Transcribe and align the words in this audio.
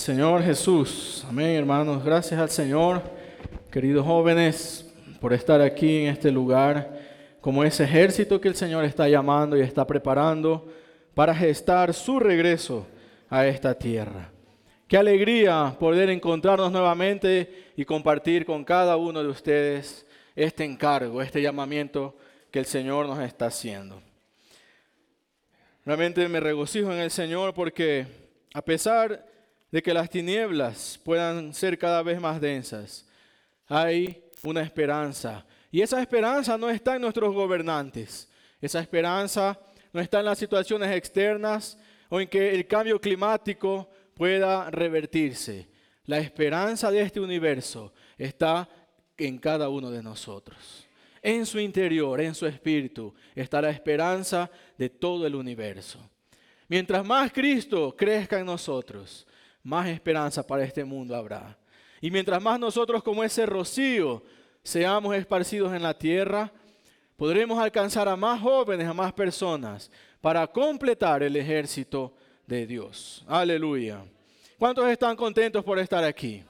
Señor 0.00 0.42
Jesús. 0.42 1.26
Amén, 1.28 1.50
hermanos. 1.50 2.02
Gracias 2.02 2.40
al 2.40 2.48
Señor, 2.48 3.02
queridos 3.70 4.06
jóvenes, 4.06 4.90
por 5.20 5.34
estar 5.34 5.60
aquí 5.60 5.98
en 5.98 6.06
este 6.06 6.32
lugar, 6.32 6.98
como 7.42 7.62
ese 7.62 7.84
ejército 7.84 8.40
que 8.40 8.48
el 8.48 8.54
Señor 8.54 8.86
está 8.86 9.06
llamando 9.10 9.58
y 9.58 9.60
está 9.60 9.86
preparando 9.86 10.66
para 11.14 11.34
gestar 11.34 11.92
su 11.92 12.18
regreso 12.18 12.86
a 13.28 13.46
esta 13.46 13.74
tierra. 13.74 14.30
Qué 14.88 14.96
alegría 14.96 15.76
poder 15.78 16.08
encontrarnos 16.08 16.72
nuevamente 16.72 17.72
y 17.76 17.84
compartir 17.84 18.46
con 18.46 18.64
cada 18.64 18.96
uno 18.96 19.22
de 19.22 19.28
ustedes 19.28 20.06
este 20.34 20.64
encargo, 20.64 21.20
este 21.20 21.42
llamamiento 21.42 22.16
que 22.50 22.58
el 22.58 22.64
Señor 22.64 23.06
nos 23.06 23.18
está 23.18 23.48
haciendo. 23.48 24.00
Realmente 25.84 26.26
me 26.26 26.40
regocijo 26.40 26.90
en 26.90 27.00
el 27.00 27.10
Señor 27.10 27.52
porque 27.52 28.06
a 28.54 28.62
pesar 28.62 29.29
de 29.70 29.82
que 29.82 29.94
las 29.94 30.10
tinieblas 30.10 31.00
puedan 31.04 31.54
ser 31.54 31.78
cada 31.78 32.02
vez 32.02 32.20
más 32.20 32.40
densas, 32.40 33.06
hay 33.66 34.24
una 34.42 34.62
esperanza. 34.62 35.46
Y 35.70 35.80
esa 35.80 36.00
esperanza 36.00 36.58
no 36.58 36.68
está 36.68 36.96
en 36.96 37.02
nuestros 37.02 37.32
gobernantes. 37.32 38.28
Esa 38.60 38.80
esperanza 38.80 39.58
no 39.92 40.00
está 40.00 40.20
en 40.20 40.26
las 40.26 40.38
situaciones 40.38 40.90
externas 40.94 41.78
o 42.08 42.20
en 42.20 42.28
que 42.28 42.54
el 42.54 42.66
cambio 42.66 43.00
climático 43.00 43.88
pueda 44.14 44.70
revertirse. 44.70 45.68
La 46.04 46.18
esperanza 46.18 46.90
de 46.90 47.02
este 47.02 47.20
universo 47.20 47.92
está 48.18 48.68
en 49.16 49.38
cada 49.38 49.68
uno 49.68 49.90
de 49.90 50.02
nosotros. 50.02 50.86
En 51.22 51.46
su 51.46 51.60
interior, 51.60 52.20
en 52.20 52.34
su 52.34 52.46
espíritu, 52.46 53.14
está 53.34 53.60
la 53.60 53.70
esperanza 53.70 54.50
de 54.76 54.88
todo 54.88 55.26
el 55.26 55.34
universo. 55.34 56.00
Mientras 56.66 57.04
más 57.04 57.30
Cristo 57.32 57.94
crezca 57.96 58.40
en 58.40 58.46
nosotros, 58.46 59.26
más 59.62 59.88
esperanza 59.88 60.46
para 60.46 60.64
este 60.64 60.84
mundo 60.84 61.14
habrá. 61.14 61.56
Y 62.00 62.10
mientras 62.10 62.42
más 62.42 62.58
nosotros 62.58 63.02
como 63.02 63.22
ese 63.22 63.46
rocío 63.46 64.22
seamos 64.62 65.14
esparcidos 65.14 65.74
en 65.74 65.82
la 65.82 65.96
tierra, 65.96 66.50
podremos 67.16 67.58
alcanzar 67.58 68.08
a 68.08 68.16
más 68.16 68.40
jóvenes, 68.40 68.86
a 68.86 68.94
más 68.94 69.12
personas, 69.12 69.90
para 70.20 70.46
completar 70.46 71.22
el 71.22 71.36
ejército 71.36 72.14
de 72.46 72.66
Dios. 72.66 73.24
Aleluya. 73.26 74.04
¿Cuántos 74.58 74.88
están 74.88 75.16
contentos 75.16 75.64
por 75.64 75.78
estar 75.78 76.04
aquí? 76.04 76.42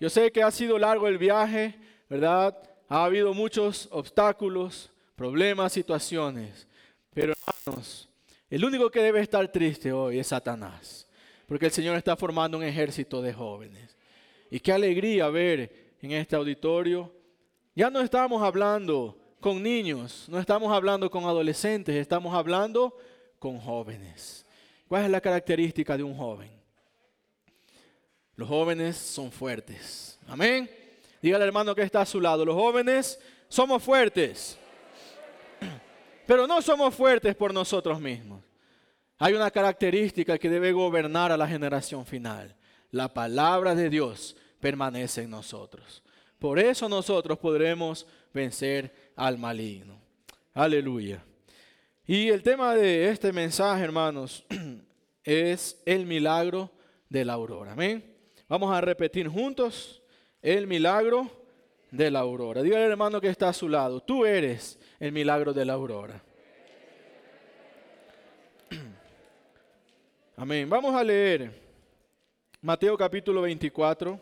Yo 0.00 0.10
sé 0.10 0.32
que 0.32 0.42
ha 0.42 0.50
sido 0.50 0.78
largo 0.78 1.06
el 1.06 1.18
viaje, 1.18 1.74
¿verdad? 2.08 2.56
Ha 2.88 3.04
habido 3.04 3.32
muchos 3.32 3.88
obstáculos, 3.92 4.90
problemas, 5.14 5.72
situaciones. 5.72 6.66
Pero 7.14 7.32
hermanos, 7.66 8.08
el 8.50 8.64
único 8.64 8.90
que 8.90 9.00
debe 9.00 9.20
estar 9.20 9.46
triste 9.50 9.92
hoy 9.92 10.18
es 10.18 10.26
Satanás. 10.26 11.06
Porque 11.52 11.66
el 11.66 11.72
Señor 11.72 11.98
está 11.98 12.16
formando 12.16 12.56
un 12.56 12.64
ejército 12.64 13.20
de 13.20 13.34
jóvenes. 13.34 13.94
Y 14.50 14.58
qué 14.58 14.72
alegría 14.72 15.28
ver 15.28 15.96
en 16.00 16.12
este 16.12 16.34
auditorio. 16.34 17.14
Ya 17.74 17.90
no 17.90 18.00
estamos 18.00 18.42
hablando 18.42 19.18
con 19.38 19.62
niños, 19.62 20.30
no 20.30 20.38
estamos 20.38 20.72
hablando 20.72 21.10
con 21.10 21.24
adolescentes, 21.24 21.94
estamos 21.94 22.34
hablando 22.34 22.96
con 23.38 23.58
jóvenes. 23.58 24.46
¿Cuál 24.88 25.04
es 25.04 25.10
la 25.10 25.20
característica 25.20 25.94
de 25.94 26.02
un 26.02 26.16
joven? 26.16 26.50
Los 28.34 28.48
jóvenes 28.48 28.96
son 28.96 29.30
fuertes. 29.30 30.18
Amén. 30.28 30.70
Dígale 31.20 31.44
al 31.44 31.48
hermano 31.48 31.74
que 31.74 31.82
está 31.82 32.00
a 32.00 32.06
su 32.06 32.18
lado, 32.18 32.46
los 32.46 32.54
jóvenes 32.54 33.20
somos 33.48 33.82
fuertes. 33.82 34.56
Pero 36.26 36.46
no 36.46 36.62
somos 36.62 36.94
fuertes 36.94 37.36
por 37.36 37.52
nosotros 37.52 38.00
mismos. 38.00 38.42
Hay 39.18 39.34
una 39.34 39.50
característica 39.50 40.38
que 40.38 40.50
debe 40.50 40.72
gobernar 40.72 41.32
a 41.32 41.36
la 41.36 41.46
generación 41.46 42.04
final. 42.06 42.56
La 42.90 43.12
palabra 43.12 43.74
de 43.74 43.88
Dios 43.88 44.36
permanece 44.60 45.22
en 45.22 45.30
nosotros. 45.30 46.02
Por 46.38 46.58
eso 46.58 46.88
nosotros 46.88 47.38
podremos 47.38 48.06
vencer 48.32 49.12
al 49.14 49.38
maligno. 49.38 50.00
Aleluya. 50.54 51.24
Y 52.06 52.28
el 52.28 52.42
tema 52.42 52.74
de 52.74 53.08
este 53.08 53.32
mensaje, 53.32 53.84
hermanos, 53.84 54.44
es 55.24 55.80
el 55.86 56.04
milagro 56.04 56.70
de 57.08 57.24
la 57.24 57.34
aurora. 57.34 57.72
Amén. 57.72 58.04
Vamos 58.48 58.74
a 58.74 58.80
repetir 58.80 59.28
juntos 59.28 60.02
el 60.42 60.66
milagro 60.66 61.30
de 61.90 62.10
la 62.10 62.20
aurora. 62.20 62.62
Dígale 62.62 62.84
al 62.84 62.90
hermano 62.90 63.20
que 63.20 63.28
está 63.28 63.50
a 63.50 63.52
su 63.52 63.68
lado, 63.68 64.00
tú 64.00 64.26
eres 64.26 64.78
el 64.98 65.12
milagro 65.12 65.52
de 65.52 65.64
la 65.64 65.74
aurora. 65.74 66.22
Amén. 70.34 70.68
Vamos 70.68 70.94
a 70.94 71.04
leer 71.04 71.52
Mateo 72.62 72.96
capítulo 72.96 73.42
24, 73.42 74.18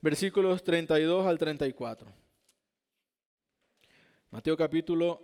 versículos 0.00 0.62
32 0.62 1.26
al 1.26 1.36
34. 1.36 2.06
Mateo 4.30 4.56
capítulo 4.56 5.20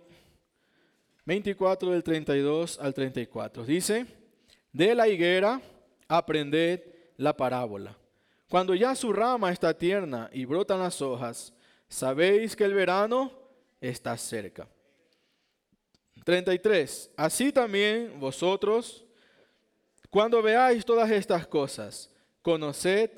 24 1.23 1.91
del 1.91 2.03
32 2.03 2.79
al 2.79 2.93
34. 2.93 3.63
Dice, 3.63 4.05
de 4.73 4.93
la 4.93 5.07
higuera 5.07 5.61
aprended 6.09 6.81
la 7.15 7.35
parábola. 7.37 7.97
Cuando 8.49 8.75
ya 8.75 8.95
su 8.95 9.13
rama 9.13 9.53
está 9.53 9.73
tierna 9.73 10.29
y 10.33 10.43
brotan 10.43 10.79
las 10.79 11.01
hojas, 11.01 11.53
sabéis 11.87 12.57
que 12.57 12.65
el 12.65 12.73
verano 12.73 13.31
está 13.79 14.17
cerca. 14.17 14.67
33. 16.25 17.11
Así 17.15 17.53
también 17.53 18.19
vosotros, 18.19 19.02
cuando 20.13 20.43
veáis 20.43 20.85
todas 20.85 21.09
estas 21.09 21.47
cosas, 21.47 22.07
conoced 22.43 23.09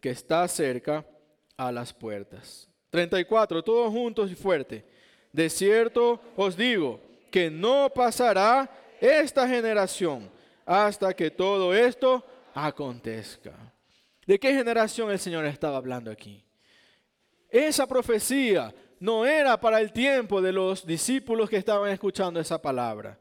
que 0.00 0.10
está 0.10 0.46
cerca 0.46 1.04
a 1.56 1.72
las 1.72 1.92
puertas. 1.92 2.68
34. 2.90 3.60
Todos 3.60 3.92
juntos 3.92 4.30
y 4.30 4.36
fuerte. 4.36 4.84
De 5.32 5.50
cierto 5.50 6.20
os 6.36 6.56
digo 6.56 7.00
que 7.32 7.50
no 7.50 7.90
pasará 7.92 8.70
esta 9.00 9.48
generación 9.48 10.30
hasta 10.64 11.12
que 11.12 11.28
todo 11.28 11.74
esto 11.74 12.24
acontezca. 12.54 13.52
¿De 14.24 14.38
qué 14.38 14.54
generación 14.54 15.10
el 15.10 15.18
Señor 15.18 15.46
estaba 15.46 15.76
hablando 15.76 16.08
aquí? 16.08 16.40
Esa 17.50 17.84
profecía 17.84 18.72
no 19.00 19.26
era 19.26 19.58
para 19.58 19.80
el 19.80 19.92
tiempo 19.92 20.40
de 20.40 20.52
los 20.52 20.86
discípulos 20.86 21.50
que 21.50 21.56
estaban 21.56 21.90
escuchando 21.90 22.38
esa 22.38 22.62
palabra. 22.62 23.18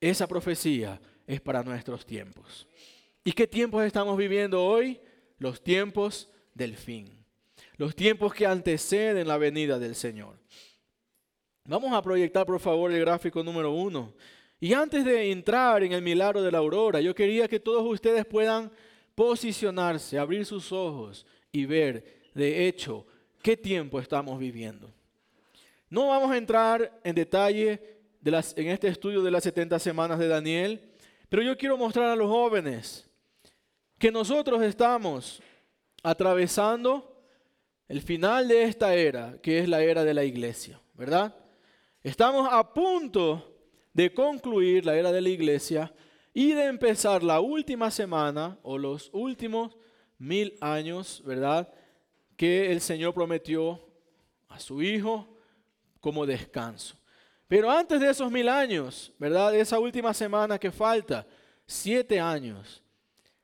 Esa 0.00 0.26
profecía 0.26 0.98
es 1.26 1.40
para 1.40 1.62
nuestros 1.62 2.04
tiempos. 2.04 2.66
¿Y 3.22 3.32
qué 3.32 3.46
tiempos 3.46 3.84
estamos 3.84 4.16
viviendo 4.16 4.64
hoy? 4.64 5.00
Los 5.38 5.62
tiempos 5.62 6.30
del 6.54 6.76
fin. 6.76 7.24
Los 7.76 7.94
tiempos 7.96 8.34
que 8.34 8.46
anteceden 8.46 9.26
la 9.26 9.38
venida 9.38 9.78
del 9.78 9.94
Señor. 9.94 10.38
Vamos 11.66 11.92
a 11.92 12.02
proyectar, 12.02 12.44
por 12.44 12.60
favor, 12.60 12.92
el 12.92 13.00
gráfico 13.00 13.42
número 13.42 13.72
uno. 13.72 14.12
Y 14.60 14.72
antes 14.74 15.04
de 15.04 15.32
entrar 15.32 15.82
en 15.82 15.92
el 15.92 16.02
milagro 16.02 16.42
de 16.42 16.52
la 16.52 16.58
aurora, 16.58 17.00
yo 17.00 17.14
quería 17.14 17.48
que 17.48 17.60
todos 17.60 17.84
ustedes 17.84 18.24
puedan 18.26 18.70
posicionarse, 19.14 20.18
abrir 20.18 20.44
sus 20.44 20.72
ojos 20.72 21.26
y 21.50 21.64
ver, 21.64 22.22
de 22.34 22.66
hecho, 22.66 23.06
qué 23.42 23.56
tiempo 23.56 24.00
estamos 24.00 24.38
viviendo. 24.38 24.92
No 25.88 26.08
vamos 26.08 26.30
a 26.32 26.36
entrar 26.36 27.00
en 27.04 27.14
detalle 27.14 27.98
en 28.24 28.68
este 28.68 28.88
estudio 28.88 29.22
de 29.22 29.30
las 29.30 29.44
70 29.44 29.78
semanas 29.78 30.18
de 30.18 30.28
Daniel, 30.28 30.80
pero 31.34 31.42
yo 31.42 31.58
quiero 31.58 31.76
mostrar 31.76 32.10
a 32.10 32.14
los 32.14 32.28
jóvenes 32.28 33.10
que 33.98 34.12
nosotros 34.12 34.62
estamos 34.62 35.42
atravesando 36.00 37.26
el 37.88 38.02
final 38.02 38.46
de 38.46 38.62
esta 38.62 38.94
era, 38.94 39.36
que 39.42 39.58
es 39.58 39.68
la 39.68 39.82
era 39.82 40.04
de 40.04 40.14
la 40.14 40.22
iglesia, 40.22 40.80
¿verdad? 40.92 41.34
Estamos 42.04 42.48
a 42.48 42.72
punto 42.72 43.52
de 43.92 44.14
concluir 44.14 44.86
la 44.86 44.94
era 44.94 45.10
de 45.10 45.20
la 45.20 45.28
iglesia 45.28 45.92
y 46.32 46.52
de 46.52 46.66
empezar 46.66 47.24
la 47.24 47.40
última 47.40 47.90
semana 47.90 48.56
o 48.62 48.78
los 48.78 49.10
últimos 49.12 49.76
mil 50.18 50.56
años, 50.60 51.20
¿verdad? 51.26 51.68
Que 52.36 52.70
el 52.70 52.80
Señor 52.80 53.12
prometió 53.12 53.84
a 54.46 54.60
su 54.60 54.80
Hijo 54.82 55.36
como 55.98 56.26
descanso. 56.26 56.96
Pero 57.48 57.70
antes 57.70 58.00
de 58.00 58.10
esos 58.10 58.30
mil 58.30 58.48
años, 58.48 59.12
¿verdad? 59.18 59.54
Esa 59.54 59.78
última 59.78 60.14
semana 60.14 60.58
que 60.58 60.70
falta, 60.70 61.26
siete 61.66 62.18
años, 62.18 62.82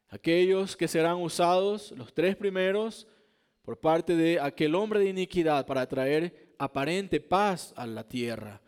aquellos 0.08 0.76
que 0.76 0.88
serán 0.88 1.17
usados, 1.17 1.93
los 1.93 2.12
tres 2.12 2.37
primeros, 2.37 3.06
por 3.62 3.79
parte 3.79 4.17
de 4.17 4.41
aquel 4.41 4.75
hombre 4.75 5.00
de 5.00 5.11
iniquidad 5.11 5.67
para 5.67 5.87
traer 5.87 6.55
aparente 6.58 7.20
paz 7.20 7.73
a 7.76 7.87
la 7.87 8.02
tierra. 8.02 8.61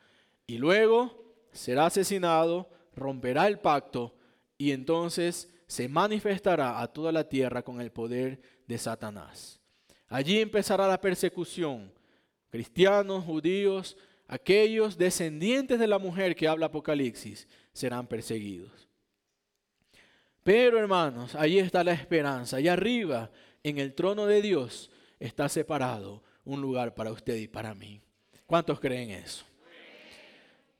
Y 0.46 0.58
luego 0.58 1.34
será 1.50 1.86
asesinado, 1.86 2.70
romperá 2.94 3.46
el 3.48 3.58
pacto 3.58 4.14
y 4.58 4.70
entonces 4.70 5.48
se 5.66 5.88
manifestará 5.88 6.80
a 6.80 6.86
toda 6.86 7.10
la 7.10 7.28
tierra 7.28 7.62
con 7.62 7.80
el 7.80 7.90
poder 7.90 8.40
de 8.66 8.78
Satanás. 8.78 9.60
Allí 10.08 10.40
empezará 10.40 10.86
la 10.86 11.00
persecución. 11.00 11.90
Cristianos, 12.50 13.24
judíos, 13.24 13.96
aquellos 14.32 14.96
descendientes 14.96 15.78
de 15.78 15.86
la 15.86 15.98
mujer 15.98 16.34
que 16.34 16.48
habla 16.48 16.64
Apocalipsis 16.64 17.46
serán 17.70 18.06
perseguidos. 18.06 18.88
Pero 20.42 20.78
hermanos, 20.78 21.34
ahí 21.34 21.58
está 21.58 21.84
la 21.84 21.92
esperanza. 21.92 22.56
Allá 22.56 22.72
arriba, 22.72 23.30
en 23.62 23.76
el 23.76 23.92
trono 23.92 24.24
de 24.24 24.40
Dios, 24.40 24.90
está 25.20 25.50
separado 25.50 26.22
un 26.46 26.62
lugar 26.62 26.94
para 26.94 27.12
usted 27.12 27.36
y 27.36 27.46
para 27.46 27.74
mí. 27.74 28.00
¿Cuántos 28.46 28.80
creen 28.80 29.10
eso? 29.10 29.44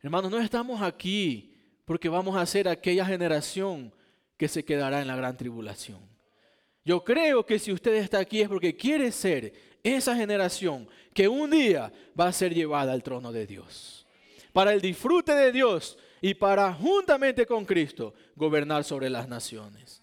Hermanos, 0.01 0.31
no 0.31 0.41
estamos 0.41 0.81
aquí 0.81 1.55
porque 1.85 2.09
vamos 2.09 2.35
a 2.35 2.47
ser 2.47 2.69
aquella 2.69 3.05
generación 3.05 3.93
que 4.39 4.49
se 4.49 4.65
quedará 4.65 5.03
en 5.03 5.09
la 5.09 5.17
gran 5.17 5.37
tribulación. 5.37 6.01
Yo 6.87 7.05
creo 7.05 7.45
que 7.45 7.59
si 7.59 7.71
usted 7.71 7.97
está 7.97 8.19
aquí 8.19 8.41
es 8.41 8.49
porque 8.49 8.75
quiere 8.75 9.13
ser 9.13 9.53
esa 9.83 10.15
generación 10.15 10.89
que 11.15 11.29
un 11.29 11.51
día 11.51 11.93
va 12.19 12.29
a 12.29 12.33
ser 12.33 12.55
llevada 12.55 12.93
al 12.93 13.03
trono 13.03 13.33
de 13.33 13.47
Dios. 13.47 14.07
Para 14.53 14.73
el 14.73 14.81
disfrute 14.81 15.35
de 15.35 15.53
Dios 15.53 15.99
y 16.21 16.35
para 16.35 16.73
juntamente 16.73 17.47
con 17.47 17.65
Cristo 17.65 18.15
gobernar 18.37 18.85
sobre 18.85 19.11
las 19.11 19.29
naciones. 19.29 20.03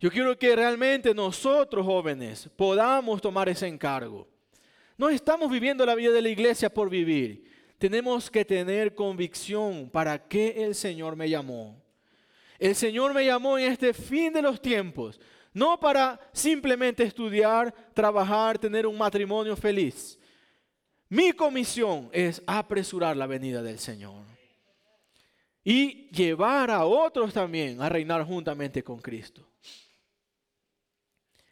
Yo 0.00 0.10
quiero 0.10 0.38
que 0.38 0.54
realmente 0.54 1.14
nosotros 1.14 1.84
jóvenes 1.86 2.48
podamos 2.56 3.20
tomar 3.20 3.48
ese 3.48 3.66
encargo. 3.66 4.28
No 4.96 5.08
estamos 5.08 5.50
viviendo 5.50 5.84
la 5.84 5.94
vida 5.94 6.12
de 6.12 6.22
la 6.22 6.28
iglesia 6.28 6.72
por 6.72 6.88
vivir. 6.88 7.44
Tenemos 7.78 8.30
que 8.30 8.44
tener 8.44 8.94
convicción 8.94 9.90
para 9.90 10.18
qué 10.28 10.64
el 10.64 10.74
Señor 10.74 11.16
me 11.16 11.28
llamó. 11.28 11.82
El 12.58 12.74
Señor 12.74 13.12
me 13.12 13.26
llamó 13.26 13.58
en 13.58 13.72
este 13.72 13.92
fin 13.92 14.32
de 14.32 14.40
los 14.40 14.60
tiempos, 14.62 15.20
no 15.54 15.78
para 15.78 16.20
simplemente 16.32 17.04
estudiar, 17.04 17.72
trabajar, 17.94 18.58
tener 18.58 18.86
un 18.86 18.98
matrimonio 18.98 19.56
feliz. 19.56 20.18
Mi 21.08 21.32
comisión 21.32 22.10
es 22.12 22.42
apresurar 22.44 23.16
la 23.16 23.28
venida 23.28 23.62
del 23.62 23.78
Señor 23.78 24.24
y 25.62 26.10
llevar 26.10 26.70
a 26.70 26.84
otros 26.84 27.32
también 27.32 27.80
a 27.80 27.88
reinar 27.88 28.24
juntamente 28.24 28.82
con 28.82 28.98
Cristo. 28.98 29.48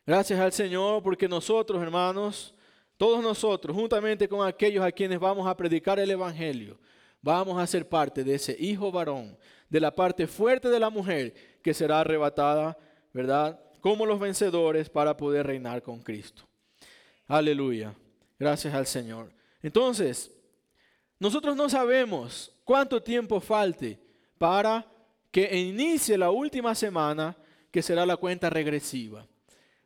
Gracias 0.05 0.41
al 0.41 0.53
Señor 0.53 1.01
porque 1.01 1.29
nosotros, 1.29 1.81
hermanos, 1.81 2.55
todos 2.97 3.23
nosotros, 3.23 3.75
juntamente 3.75 4.29
con 4.29 4.47
aquellos 4.47 4.85
a 4.85 4.91
quienes 4.91 5.21
vamos 5.21 5.47
a 5.47 5.57
predicar 5.57 6.01
el 6.01 6.11
Evangelio, 6.11 6.79
vamos 7.21 7.57
a 7.57 7.67
ser 7.69 7.89
parte 7.89 8.25
de 8.25 8.35
ese 8.35 8.57
hijo 8.59 8.91
varón, 8.91 9.39
de 9.69 9.81
la 9.81 9.95
parte 9.95 10.27
fuerte 10.27 10.69
de 10.69 10.81
la 10.81 10.91
mujer 10.91 11.61
que 11.63 11.73
será 11.73 12.01
arrebatada, 12.01 12.77
¿verdad? 13.13 13.61
Como 13.83 14.07
los 14.07 14.19
vencedores 14.19 14.89
para 14.89 15.15
poder 15.15 15.47
reinar 15.47 15.83
con 15.83 16.01
Cristo. 16.01 16.45
Aleluya. 17.27 17.93
Gracias 18.39 18.73
al 18.73 18.87
Señor. 18.87 19.31
Entonces, 19.61 20.31
nosotros 21.19 21.55
no 21.55 21.69
sabemos 21.69 22.51
cuánto 22.65 23.03
tiempo 23.03 23.41
falte 23.41 23.99
para 24.39 24.87
que 25.31 25.59
inicie 25.59 26.17
la 26.17 26.31
última 26.31 26.75
semana, 26.75 27.37
que 27.71 27.83
será 27.83 28.07
la 28.07 28.17
cuenta 28.17 28.49
regresiva. 28.49 29.27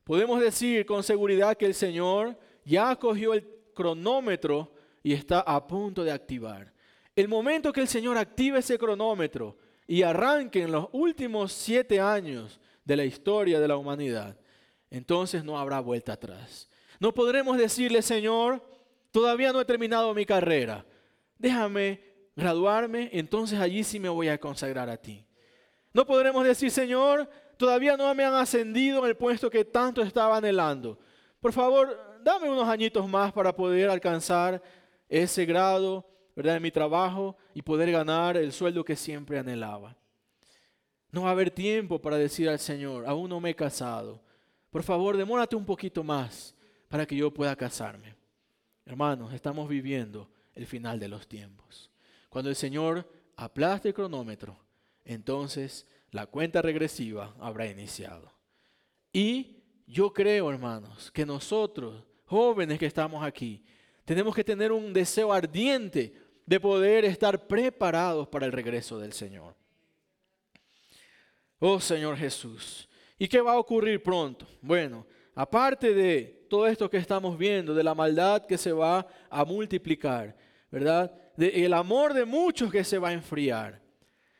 Podemos 0.04 0.40
decir 0.40 0.84
con 0.84 1.02
seguridad 1.02 1.56
que 1.56 1.66
el 1.66 1.74
Señor 1.74 2.38
ya 2.64 2.94
cogió 2.96 3.32
el 3.32 3.48
cronómetro 3.74 4.72
y 5.02 5.14
está 5.14 5.40
a 5.40 5.66
punto 5.66 6.04
de 6.04 6.12
activar. 6.12 6.70
El 7.14 7.28
momento 7.28 7.72
que 7.72 7.80
el 7.80 7.88
Señor 7.88 8.18
active 8.18 8.58
ese 8.58 8.78
cronómetro 8.78 9.56
y 9.86 10.02
arranque 10.02 10.62
en 10.62 10.72
los 10.72 10.88
últimos 10.92 11.50
siete 11.52 11.98
años 11.98 12.60
de 12.86 12.96
la 12.96 13.04
historia 13.04 13.60
de 13.60 13.68
la 13.68 13.76
humanidad, 13.76 14.38
entonces 14.88 15.44
no 15.44 15.58
habrá 15.58 15.80
vuelta 15.80 16.14
atrás. 16.14 16.70
No 16.98 17.12
podremos 17.12 17.58
decirle, 17.58 18.00
Señor, 18.00 18.62
todavía 19.10 19.52
no 19.52 19.60
he 19.60 19.64
terminado 19.64 20.14
mi 20.14 20.24
carrera. 20.24 20.86
Déjame 21.36 22.00
graduarme, 22.34 23.10
entonces 23.12 23.58
allí 23.58 23.84
sí 23.84 24.00
me 24.00 24.08
voy 24.08 24.28
a 24.28 24.38
consagrar 24.38 24.88
a 24.88 24.96
ti. 24.96 25.26
No 25.92 26.06
podremos 26.06 26.44
decir, 26.44 26.70
Señor, 26.70 27.28
todavía 27.56 27.96
no 27.96 28.14
me 28.14 28.24
han 28.24 28.34
ascendido 28.34 29.00
en 29.00 29.06
el 29.06 29.16
puesto 29.16 29.50
que 29.50 29.64
tanto 29.64 30.00
estaba 30.00 30.36
anhelando. 30.36 30.98
Por 31.40 31.52
favor, 31.52 32.18
dame 32.22 32.48
unos 32.48 32.68
añitos 32.68 33.06
más 33.08 33.32
para 33.32 33.54
poder 33.54 33.90
alcanzar 33.90 34.62
ese 35.08 35.44
grado, 35.44 36.08
¿verdad?, 36.34 36.56
en 36.56 36.62
mi 36.62 36.70
trabajo 36.70 37.36
y 37.52 37.62
poder 37.62 37.90
ganar 37.90 38.36
el 38.36 38.52
sueldo 38.52 38.84
que 38.84 38.96
siempre 38.96 39.38
anhelaba. 39.38 39.96
No 41.16 41.22
va 41.22 41.30
a 41.30 41.32
haber 41.32 41.50
tiempo 41.50 41.98
para 41.98 42.18
decir 42.18 42.46
al 42.46 42.58
Señor, 42.58 43.06
aún 43.06 43.30
no 43.30 43.40
me 43.40 43.48
he 43.48 43.54
casado. 43.56 44.20
Por 44.68 44.82
favor, 44.82 45.16
demórate 45.16 45.56
un 45.56 45.64
poquito 45.64 46.04
más 46.04 46.54
para 46.88 47.06
que 47.06 47.16
yo 47.16 47.32
pueda 47.32 47.56
casarme. 47.56 48.14
Hermanos, 48.84 49.32
estamos 49.32 49.66
viviendo 49.66 50.28
el 50.52 50.66
final 50.66 51.00
de 51.00 51.08
los 51.08 51.26
tiempos. 51.26 51.90
Cuando 52.28 52.50
el 52.50 52.54
Señor 52.54 53.10
aplaste 53.34 53.88
el 53.88 53.94
cronómetro, 53.94 54.58
entonces 55.06 55.86
la 56.10 56.26
cuenta 56.26 56.60
regresiva 56.60 57.34
habrá 57.40 57.66
iniciado. 57.66 58.30
Y 59.10 59.62
yo 59.86 60.12
creo, 60.12 60.50
hermanos, 60.50 61.10
que 61.12 61.24
nosotros, 61.24 62.04
jóvenes 62.26 62.78
que 62.78 62.84
estamos 62.84 63.24
aquí, 63.24 63.64
tenemos 64.04 64.34
que 64.34 64.44
tener 64.44 64.70
un 64.70 64.92
deseo 64.92 65.32
ardiente 65.32 66.12
de 66.44 66.60
poder 66.60 67.06
estar 67.06 67.46
preparados 67.46 68.28
para 68.28 68.44
el 68.44 68.52
regreso 68.52 68.98
del 68.98 69.14
Señor. 69.14 69.54
Oh 71.58 71.80
Señor 71.80 72.16
Jesús. 72.16 72.88
¿Y 73.18 73.28
qué 73.28 73.40
va 73.40 73.52
a 73.52 73.58
ocurrir 73.58 74.02
pronto? 74.02 74.46
Bueno, 74.60 75.06
aparte 75.34 75.94
de 75.94 76.46
todo 76.48 76.66
esto 76.66 76.90
que 76.90 76.98
estamos 76.98 77.36
viendo, 77.38 77.74
de 77.74 77.82
la 77.82 77.94
maldad 77.94 78.46
que 78.46 78.58
se 78.58 78.72
va 78.72 79.06
a 79.30 79.44
multiplicar, 79.44 80.36
¿verdad? 80.70 81.12
el 81.38 81.72
amor 81.72 82.14
de 82.14 82.24
muchos 82.24 82.70
que 82.70 82.84
se 82.84 82.98
va 82.98 83.08
a 83.08 83.14
enfriar. 83.14 83.80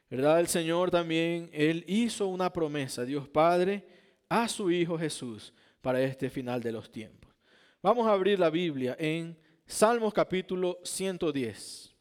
¿Verdad? 0.09 0.39
El 0.39 0.47
Señor 0.47 0.91
también, 0.91 1.51
Él 1.53 1.85
hizo 1.89 2.29
una 2.29 2.53
promesa, 2.53 3.05
Dios 3.05 3.29
Padre, 3.29 3.85
a 4.29 4.49
su 4.49 4.71
Hijo 4.71 4.97
Jesús 4.97 5.53
para 5.81 6.01
este 6.01 6.31
final 6.31 6.63
de 6.63 6.71
los 6.71 6.91
tiempos. 6.91 7.35
Vamos 7.83 8.07
a 8.07 8.13
abrir 8.13 8.39
la 8.39 8.51
Biblia 8.51 8.97
en 9.01 9.37
Salmos 9.67 10.15
capítulo 10.15 10.79
110. 10.85 11.95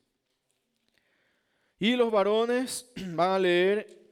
Y 1.80 1.96
los 1.96 2.12
varones 2.12 2.92
van 3.16 3.32
a 3.32 3.40
leer 3.40 4.05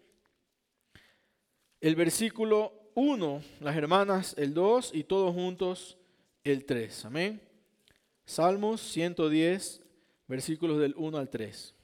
el 1.84 1.98
versículo 1.98 2.72
1, 2.96 3.44
las 3.60 3.76
hermanas 3.76 4.34
el 4.38 4.54
2 4.54 4.92
y 4.94 5.04
todos 5.04 5.34
juntos 5.34 5.98
el 6.46 6.64
3. 6.64 7.04
Amén. 7.04 7.42
Salmos 8.26 8.80
110, 8.80 9.82
versículos 10.26 10.80
del 10.80 10.94
1 10.96 11.18
al 11.18 11.30
3. 11.30 11.76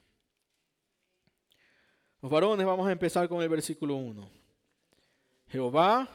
Los 2.22 2.32
varones 2.32 2.64
vamos 2.64 2.88
a 2.88 2.92
empezar 2.92 3.28
con 3.28 3.42
el 3.42 3.50
versículo 3.50 3.96
1. 3.96 4.26
Jehová 5.48 6.08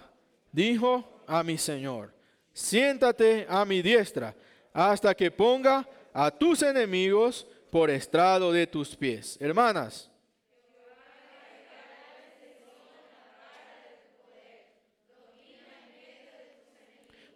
dijo 0.52 1.22
a 1.28 1.44
mi 1.44 1.60
Señor, 1.60 2.12
siéntate 2.54 3.46
a 3.48 3.66
mi 3.66 3.84
diestra 3.84 4.36
hasta 4.74 5.14
que 5.14 5.30
ponga 5.30 5.88
a 6.12 6.32
tus 6.32 6.64
enemigos 6.64 7.46
por 7.70 7.92
estrado 7.92 8.52
de 8.52 8.66
tus 8.66 8.96
pies. 8.96 9.38
Hermanas. 9.40 10.10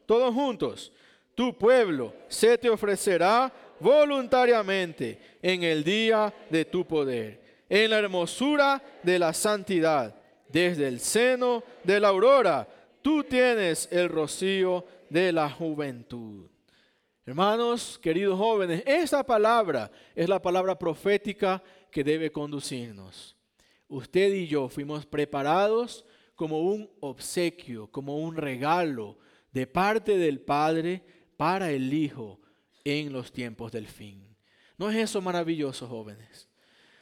Todos 0.09 0.33
juntos, 0.33 0.91
tu 1.35 1.55
pueblo 1.55 2.11
se 2.27 2.57
te 2.57 2.67
ofrecerá 2.67 3.53
voluntariamente 3.79 5.37
en 5.39 5.61
el 5.61 5.83
día 5.83 6.33
de 6.49 6.65
tu 6.65 6.83
poder, 6.83 7.63
en 7.69 7.91
la 7.91 7.99
hermosura 7.99 8.81
de 9.03 9.19
la 9.19 9.33
santidad, 9.33 10.15
desde 10.47 10.87
el 10.87 10.99
seno 10.99 11.63
de 11.83 11.99
la 11.99 12.07
aurora, 12.07 12.67
tú 13.03 13.23
tienes 13.23 13.87
el 13.91 14.09
rocío 14.09 14.83
de 15.11 15.31
la 15.31 15.47
juventud. 15.47 16.49
Hermanos, 17.23 17.99
queridos 18.01 18.39
jóvenes, 18.39 18.81
esa 18.87 19.23
palabra 19.23 19.91
es 20.15 20.27
la 20.27 20.41
palabra 20.41 20.73
profética 20.73 21.61
que 21.91 22.03
debe 22.03 22.31
conducirnos. 22.31 23.35
Usted 23.87 24.33
y 24.33 24.47
yo 24.47 24.69
fuimos 24.69 25.05
preparados 25.05 26.03
como 26.33 26.61
un 26.61 26.89
obsequio, 26.99 27.85
como 27.91 28.17
un 28.17 28.35
regalo 28.35 29.19
de 29.51 29.67
parte 29.67 30.17
del 30.17 30.39
Padre 30.41 31.03
para 31.37 31.71
el 31.71 31.93
Hijo 31.93 32.39
en 32.83 33.11
los 33.13 33.31
tiempos 33.31 33.71
del 33.71 33.87
fin. 33.87 34.35
¿No 34.77 34.89
es 34.89 34.97
eso 34.97 35.21
maravilloso, 35.21 35.87
jóvenes? 35.87 36.49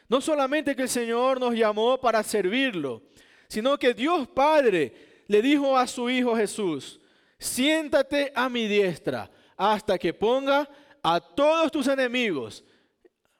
No 0.09 0.21
solamente 0.21 0.75
que 0.75 0.83
el 0.83 0.89
Señor 0.89 1.39
nos 1.39 1.53
llamó 1.53 1.99
para 1.99 2.23
servirlo, 2.23 3.03
sino 3.47 3.77
que 3.77 3.93
Dios 3.93 4.27
Padre 4.27 5.23
le 5.27 5.41
dijo 5.41 5.77
a 5.77 5.85
su 5.87 6.09
Hijo 6.09 6.35
Jesús, 6.35 6.99
siéntate 7.37 8.31
a 8.33 8.49
mi 8.49 8.67
diestra 8.67 9.29
hasta 9.55 9.97
que 9.97 10.13
ponga 10.13 10.69
a 11.03 11.19
todos 11.19 11.71
tus 11.71 11.87
enemigos, 11.87 12.63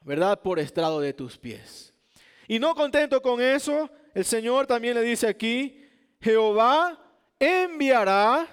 ¿verdad?, 0.01 0.41
por 0.41 0.59
estrado 0.59 0.99
de 0.99 1.13
tus 1.13 1.37
pies. 1.37 1.93
Y 2.47 2.59
no 2.59 2.75
contento 2.75 3.21
con 3.21 3.41
eso, 3.41 3.89
el 4.13 4.25
Señor 4.25 4.67
también 4.67 4.95
le 4.95 5.01
dice 5.01 5.27
aquí, 5.27 5.83
Jehová 6.21 6.97
enviará, 7.39 8.47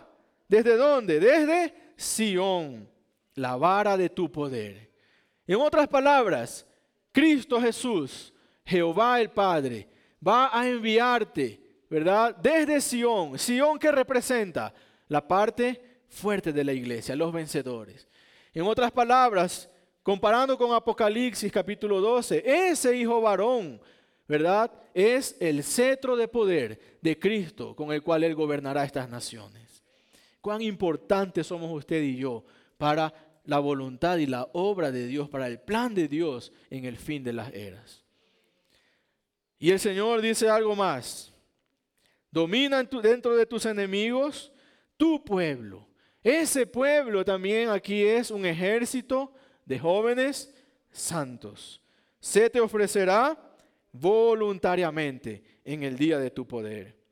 ¿desde 0.48 0.76
dónde? 0.76 1.20
Desde 1.20 1.74
Sión 1.96 2.88
la 3.34 3.56
vara 3.56 3.96
de 3.96 4.08
tu 4.08 4.30
poder. 4.30 4.90
En 5.46 5.56
otras 5.56 5.88
palabras, 5.88 6.66
Cristo 7.12 7.60
Jesús, 7.60 8.32
Jehová 8.64 9.20
el 9.20 9.30
Padre, 9.30 9.88
va 10.26 10.50
a 10.58 10.66
enviarte, 10.66 11.84
¿verdad? 11.90 12.34
Desde 12.36 12.80
Sión. 12.80 13.38
Sión 13.38 13.78
que 13.78 13.92
representa 13.92 14.72
la 15.08 15.26
parte 15.26 16.02
fuerte 16.08 16.52
de 16.52 16.64
la 16.64 16.72
iglesia, 16.72 17.16
los 17.16 17.32
vencedores. 17.32 18.08
En 18.52 18.62
otras 18.62 18.90
palabras, 18.92 19.68
comparando 20.02 20.56
con 20.56 20.72
Apocalipsis 20.72 21.50
capítulo 21.52 22.00
12, 22.00 22.42
ese 22.44 22.96
hijo 22.96 23.20
varón, 23.20 23.80
¿verdad? 24.26 24.70
Es 24.94 25.36
el 25.40 25.62
cetro 25.62 26.16
de 26.16 26.28
poder 26.28 26.98
de 27.00 27.18
Cristo 27.18 27.74
con 27.74 27.92
el 27.92 28.02
cual 28.02 28.24
Él 28.24 28.34
gobernará 28.34 28.84
estas 28.84 29.08
naciones. 29.08 29.63
Cuán 30.44 30.60
importantes 30.60 31.46
somos 31.46 31.72
usted 31.72 32.02
y 32.02 32.18
yo 32.18 32.44
para 32.76 33.14
la 33.46 33.60
voluntad 33.60 34.18
y 34.18 34.26
la 34.26 34.46
obra 34.52 34.92
de 34.92 35.06
Dios, 35.06 35.26
para 35.30 35.46
el 35.46 35.58
plan 35.58 35.94
de 35.94 36.06
Dios 36.06 36.52
en 36.68 36.84
el 36.84 36.98
fin 36.98 37.24
de 37.24 37.32
las 37.32 37.50
eras. 37.54 38.04
Y 39.58 39.70
el 39.70 39.80
Señor 39.80 40.20
dice 40.20 40.50
algo 40.50 40.76
más. 40.76 41.32
Domina 42.30 42.82
dentro 42.82 43.34
de 43.34 43.46
tus 43.46 43.64
enemigos 43.64 44.52
tu 44.98 45.24
pueblo. 45.24 45.88
Ese 46.22 46.66
pueblo 46.66 47.24
también 47.24 47.70
aquí 47.70 48.02
es 48.02 48.30
un 48.30 48.44
ejército 48.44 49.32
de 49.64 49.78
jóvenes 49.78 50.54
santos. 50.90 51.80
Se 52.20 52.50
te 52.50 52.60
ofrecerá 52.60 53.34
voluntariamente 53.92 55.42
en 55.64 55.84
el 55.84 55.96
día 55.96 56.18
de 56.18 56.30
tu 56.30 56.46
poder. 56.46 57.02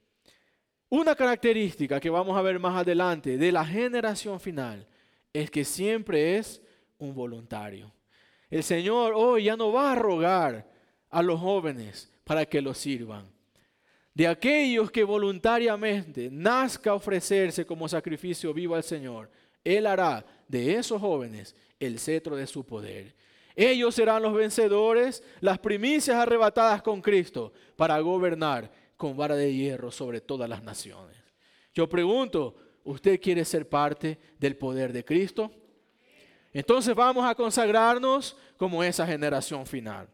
Una 0.92 1.14
característica 1.14 1.98
que 1.98 2.10
vamos 2.10 2.36
a 2.36 2.42
ver 2.42 2.58
más 2.58 2.76
adelante 2.76 3.38
de 3.38 3.50
la 3.50 3.64
generación 3.64 4.38
final 4.38 4.86
es 5.32 5.50
que 5.50 5.64
siempre 5.64 6.36
es 6.36 6.60
un 6.98 7.14
voluntario. 7.14 7.90
El 8.50 8.62
Señor 8.62 9.14
hoy 9.16 9.44
ya 9.44 9.56
no 9.56 9.72
va 9.72 9.92
a 9.92 9.94
rogar 9.94 10.70
a 11.08 11.22
los 11.22 11.40
jóvenes 11.40 12.12
para 12.24 12.44
que 12.44 12.60
los 12.60 12.76
sirvan. 12.76 13.26
De 14.12 14.26
aquellos 14.28 14.90
que 14.90 15.02
voluntariamente 15.02 16.28
nazca 16.30 16.92
ofrecerse 16.92 17.64
como 17.64 17.88
sacrificio 17.88 18.52
vivo 18.52 18.74
al 18.74 18.84
Señor, 18.84 19.30
Él 19.64 19.86
hará 19.86 20.22
de 20.46 20.74
esos 20.74 21.00
jóvenes 21.00 21.56
el 21.80 21.98
cetro 21.98 22.36
de 22.36 22.46
su 22.46 22.66
poder. 22.66 23.14
Ellos 23.56 23.94
serán 23.94 24.22
los 24.22 24.34
vencedores, 24.34 25.22
las 25.40 25.58
primicias 25.58 26.18
arrebatadas 26.18 26.82
con 26.82 27.00
Cristo 27.00 27.50
para 27.76 27.98
gobernar 28.00 28.81
con 29.02 29.16
vara 29.16 29.34
de 29.34 29.52
hierro 29.52 29.90
sobre 29.90 30.20
todas 30.20 30.48
las 30.48 30.62
naciones. 30.62 31.16
Yo 31.74 31.88
pregunto, 31.88 32.54
¿usted 32.84 33.20
quiere 33.20 33.44
ser 33.44 33.68
parte 33.68 34.16
del 34.38 34.56
poder 34.56 34.92
de 34.92 35.04
Cristo? 35.04 35.50
Entonces 36.52 36.94
vamos 36.94 37.28
a 37.28 37.34
consagrarnos 37.34 38.36
como 38.56 38.84
esa 38.84 39.04
generación 39.04 39.66
final. 39.66 40.08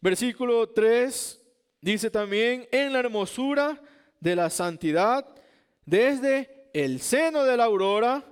Versículo 0.00 0.70
3 0.70 1.38
dice 1.82 2.10
también, 2.10 2.66
en 2.72 2.94
la 2.94 3.00
hermosura 3.00 3.78
de 4.18 4.34
la 4.34 4.48
santidad, 4.48 5.26
desde 5.84 6.70
el 6.72 6.98
seno 6.98 7.44
de 7.44 7.58
la 7.58 7.64
aurora, 7.64 8.24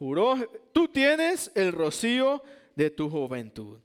juró, 0.00 0.34
tú 0.72 0.88
tienes 0.88 1.52
el 1.54 1.70
rocío 1.70 2.42
de 2.74 2.90
tu 2.90 3.08
juventud. 3.08 3.78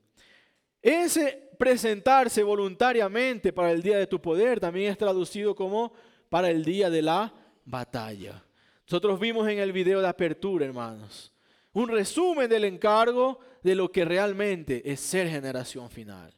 Ese 0.82 1.49
presentarse 1.60 2.42
voluntariamente 2.42 3.52
para 3.52 3.70
el 3.70 3.82
día 3.82 3.98
de 3.98 4.06
tu 4.06 4.18
poder 4.18 4.58
también 4.58 4.90
es 4.90 4.96
traducido 4.96 5.54
como 5.54 5.92
para 6.30 6.48
el 6.48 6.64
día 6.64 6.88
de 6.88 7.02
la 7.02 7.34
batalla. 7.66 8.42
Nosotros 8.86 9.20
vimos 9.20 9.46
en 9.46 9.58
el 9.58 9.70
video 9.70 10.00
de 10.00 10.08
apertura, 10.08 10.64
hermanos, 10.64 11.30
un 11.74 11.90
resumen 11.90 12.48
del 12.48 12.64
encargo 12.64 13.40
de 13.62 13.74
lo 13.74 13.92
que 13.92 14.06
realmente 14.06 14.90
es 14.90 15.00
ser 15.00 15.28
generación 15.28 15.90
final. 15.90 16.32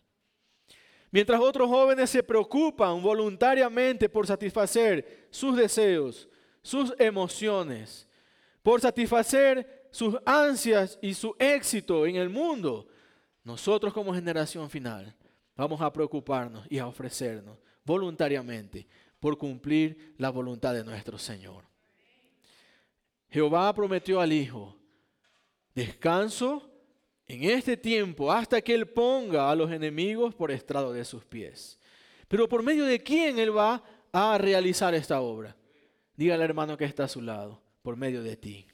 Mientras 1.12 1.40
otros 1.40 1.68
jóvenes 1.68 2.10
se 2.10 2.24
preocupan 2.24 3.00
voluntariamente 3.00 4.08
por 4.08 4.26
satisfacer 4.26 5.28
sus 5.30 5.56
deseos, 5.56 6.28
sus 6.62 6.92
emociones, 6.98 8.08
por 8.60 8.80
satisfacer 8.80 9.86
sus 9.92 10.16
ansias 10.26 10.98
y 11.00 11.14
su 11.14 11.36
éxito 11.38 12.06
en 12.06 12.16
el 12.16 12.28
mundo, 12.28 12.88
nosotros 13.44 13.92
como 13.92 14.14
generación 14.14 14.70
final 14.70 15.14
vamos 15.56 15.80
a 15.80 15.92
preocuparnos 15.92 16.66
y 16.70 16.78
a 16.78 16.86
ofrecernos 16.86 17.58
voluntariamente 17.84 18.86
por 19.18 19.36
cumplir 19.36 20.14
la 20.18 20.30
voluntad 20.30 20.74
de 20.74 20.84
nuestro 20.84 21.18
Señor. 21.18 21.64
Jehová 23.30 23.72
prometió 23.74 24.20
al 24.20 24.32
Hijo 24.32 24.76
descanso 25.74 26.70
en 27.26 27.44
este 27.44 27.76
tiempo 27.76 28.30
hasta 28.30 28.60
que 28.60 28.74
Él 28.74 28.88
ponga 28.88 29.50
a 29.50 29.54
los 29.54 29.70
enemigos 29.70 30.34
por 30.34 30.50
estrado 30.50 30.92
de 30.92 31.04
sus 31.04 31.24
pies. 31.24 31.78
Pero 32.28 32.48
por 32.48 32.62
medio 32.62 32.84
de 32.84 33.02
quién 33.02 33.38
Él 33.38 33.56
va 33.56 33.82
a 34.12 34.36
realizar 34.38 34.94
esta 34.94 35.20
obra. 35.20 35.56
Dígale 36.16 36.44
al 36.44 36.50
hermano 36.50 36.76
que 36.76 36.84
está 36.84 37.04
a 37.04 37.08
su 37.08 37.22
lado, 37.22 37.62
por 37.82 37.96
medio 37.96 38.22
de 38.22 38.36
ti. 38.36 38.66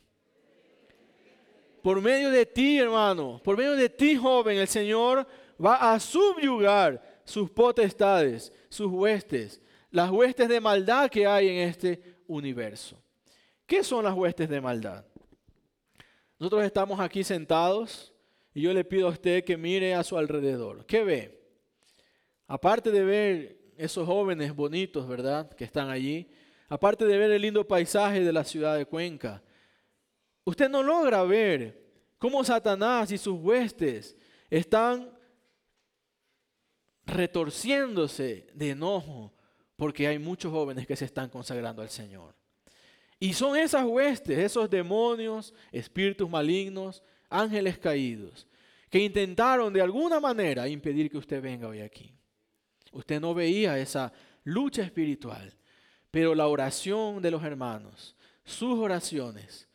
Por 1.88 2.02
medio 2.02 2.28
de 2.28 2.44
ti, 2.44 2.78
hermano, 2.78 3.40
por 3.42 3.56
medio 3.56 3.72
de 3.72 3.88
ti, 3.88 4.14
joven, 4.14 4.58
el 4.58 4.68
Señor 4.68 5.26
va 5.58 5.94
a 5.94 5.98
subyugar 5.98 7.02
sus 7.24 7.48
potestades, 7.48 8.52
sus 8.68 8.92
huestes, 8.92 9.62
las 9.90 10.10
huestes 10.10 10.50
de 10.50 10.60
maldad 10.60 11.08
que 11.08 11.26
hay 11.26 11.48
en 11.48 11.66
este 11.66 12.20
universo. 12.26 13.02
¿Qué 13.64 13.82
son 13.82 14.04
las 14.04 14.12
huestes 14.12 14.50
de 14.50 14.60
maldad? 14.60 15.02
Nosotros 16.38 16.62
estamos 16.64 17.00
aquí 17.00 17.24
sentados 17.24 18.12
y 18.52 18.60
yo 18.60 18.74
le 18.74 18.84
pido 18.84 19.06
a 19.06 19.12
usted 19.12 19.42
que 19.42 19.56
mire 19.56 19.94
a 19.94 20.04
su 20.04 20.18
alrededor. 20.18 20.84
¿Qué 20.84 21.02
ve? 21.02 21.40
Aparte 22.48 22.90
de 22.90 23.02
ver 23.02 23.58
esos 23.78 24.04
jóvenes 24.04 24.54
bonitos, 24.54 25.08
¿verdad? 25.08 25.50
Que 25.52 25.64
están 25.64 25.88
allí. 25.88 26.28
Aparte 26.68 27.06
de 27.06 27.16
ver 27.16 27.30
el 27.30 27.40
lindo 27.40 27.66
paisaje 27.66 28.22
de 28.22 28.32
la 28.34 28.44
ciudad 28.44 28.76
de 28.76 28.84
Cuenca. 28.84 29.42
Usted 30.48 30.70
no 30.70 30.82
logra 30.82 31.24
ver 31.24 31.78
cómo 32.16 32.42
Satanás 32.42 33.12
y 33.12 33.18
sus 33.18 33.38
huestes 33.38 34.16
están 34.48 35.12
retorciéndose 37.04 38.46
de 38.54 38.70
enojo 38.70 39.34
porque 39.76 40.08
hay 40.08 40.18
muchos 40.18 40.50
jóvenes 40.50 40.86
que 40.86 40.96
se 40.96 41.04
están 41.04 41.28
consagrando 41.28 41.82
al 41.82 41.90
Señor. 41.90 42.34
Y 43.20 43.34
son 43.34 43.58
esas 43.58 43.84
huestes, 43.84 44.38
esos 44.38 44.70
demonios, 44.70 45.52
espíritus 45.70 46.30
malignos, 46.30 47.02
ángeles 47.28 47.76
caídos, 47.76 48.46
que 48.88 49.00
intentaron 49.00 49.70
de 49.70 49.82
alguna 49.82 50.18
manera 50.18 50.66
impedir 50.66 51.10
que 51.10 51.18
usted 51.18 51.42
venga 51.42 51.68
hoy 51.68 51.80
aquí. 51.80 52.14
Usted 52.92 53.20
no 53.20 53.34
veía 53.34 53.78
esa 53.78 54.10
lucha 54.44 54.80
espiritual, 54.80 55.52
pero 56.10 56.34
la 56.34 56.46
oración 56.46 57.20
de 57.20 57.32
los 57.32 57.44
hermanos, 57.44 58.16
sus 58.46 58.78
oraciones, 58.78 59.67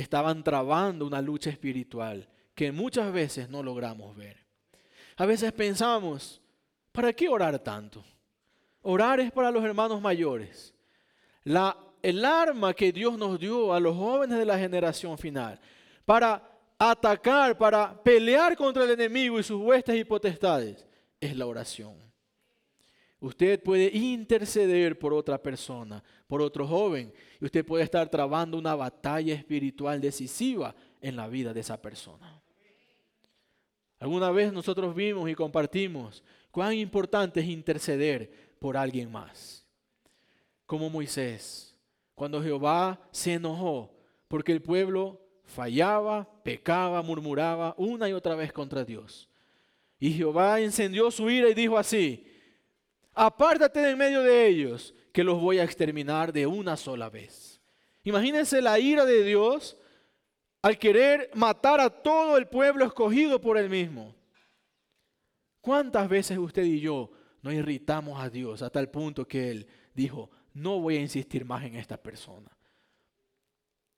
estaban 0.00 0.42
trabando 0.42 1.06
una 1.06 1.20
lucha 1.20 1.50
espiritual 1.50 2.28
que 2.54 2.72
muchas 2.72 3.12
veces 3.12 3.48
no 3.48 3.62
logramos 3.62 4.16
ver. 4.16 4.36
A 5.16 5.26
veces 5.26 5.52
pensamos, 5.52 6.40
¿para 6.92 7.12
qué 7.12 7.28
orar 7.28 7.58
tanto? 7.58 8.04
Orar 8.82 9.20
es 9.20 9.30
para 9.30 9.50
los 9.50 9.64
hermanos 9.64 10.00
mayores. 10.00 10.74
La, 11.44 11.76
el 12.02 12.24
arma 12.24 12.74
que 12.74 12.92
Dios 12.92 13.18
nos 13.18 13.38
dio 13.38 13.72
a 13.74 13.80
los 13.80 13.96
jóvenes 13.96 14.38
de 14.38 14.44
la 14.44 14.58
generación 14.58 15.18
final 15.18 15.60
para 16.04 16.42
atacar, 16.78 17.56
para 17.56 18.02
pelear 18.02 18.56
contra 18.56 18.84
el 18.84 18.90
enemigo 18.90 19.38
y 19.38 19.42
sus 19.42 19.60
huestes 19.60 19.96
y 19.96 20.04
potestades, 20.04 20.86
es 21.20 21.36
la 21.36 21.46
oración. 21.46 22.09
Usted 23.20 23.62
puede 23.62 23.94
interceder 23.94 24.98
por 24.98 25.12
otra 25.12 25.40
persona, 25.42 26.02
por 26.26 26.40
otro 26.40 26.66
joven, 26.66 27.12
y 27.38 27.44
usted 27.44 27.64
puede 27.64 27.84
estar 27.84 28.08
trabando 28.08 28.56
una 28.56 28.74
batalla 28.74 29.34
espiritual 29.34 30.00
decisiva 30.00 30.74
en 31.02 31.16
la 31.16 31.28
vida 31.28 31.52
de 31.52 31.60
esa 31.60 31.80
persona. 31.80 32.40
Alguna 33.98 34.30
vez 34.30 34.50
nosotros 34.50 34.94
vimos 34.94 35.28
y 35.28 35.34
compartimos 35.34 36.24
cuán 36.50 36.72
importante 36.72 37.40
es 37.40 37.46
interceder 37.46 38.56
por 38.58 38.74
alguien 38.74 39.12
más. 39.12 39.66
Como 40.64 40.88
Moisés, 40.88 41.76
cuando 42.14 42.42
Jehová 42.42 42.98
se 43.10 43.34
enojó 43.34 43.94
porque 44.28 44.52
el 44.52 44.62
pueblo 44.62 45.20
fallaba, 45.44 46.26
pecaba, 46.42 47.02
murmuraba 47.02 47.74
una 47.76 48.08
y 48.08 48.12
otra 48.12 48.34
vez 48.34 48.50
contra 48.52 48.84
Dios. 48.84 49.28
Y 49.98 50.12
Jehová 50.12 50.60
encendió 50.60 51.10
su 51.10 51.28
ira 51.28 51.50
y 51.50 51.54
dijo 51.54 51.76
así, 51.76 52.24
apártate 53.14 53.80
de 53.80 53.90
en 53.90 53.98
medio 53.98 54.22
de 54.22 54.46
ellos, 54.46 54.94
que 55.12 55.24
los 55.24 55.40
voy 55.40 55.58
a 55.58 55.64
exterminar 55.64 56.32
de 56.32 56.46
una 56.46 56.76
sola 56.76 57.10
vez. 57.10 57.60
Imagínense 58.04 58.62
la 58.62 58.78
ira 58.78 59.04
de 59.04 59.24
Dios 59.24 59.76
al 60.62 60.78
querer 60.78 61.30
matar 61.34 61.80
a 61.80 61.90
todo 61.90 62.36
el 62.36 62.46
pueblo 62.46 62.84
escogido 62.84 63.40
por 63.40 63.58
él 63.58 63.68
mismo. 63.68 64.14
¿Cuántas 65.60 66.08
veces 66.08 66.38
usted 66.38 66.64
y 66.64 66.80
yo 66.80 67.10
nos 67.42 67.52
irritamos 67.52 68.20
a 68.20 68.30
Dios 68.30 68.62
hasta 68.62 68.80
el 68.80 68.88
punto 68.88 69.26
que 69.26 69.50
Él 69.50 69.66
dijo, 69.94 70.30
no 70.54 70.80
voy 70.80 70.96
a 70.96 71.00
insistir 71.00 71.44
más 71.44 71.64
en 71.64 71.76
esta 71.76 71.96
persona? 71.96 72.50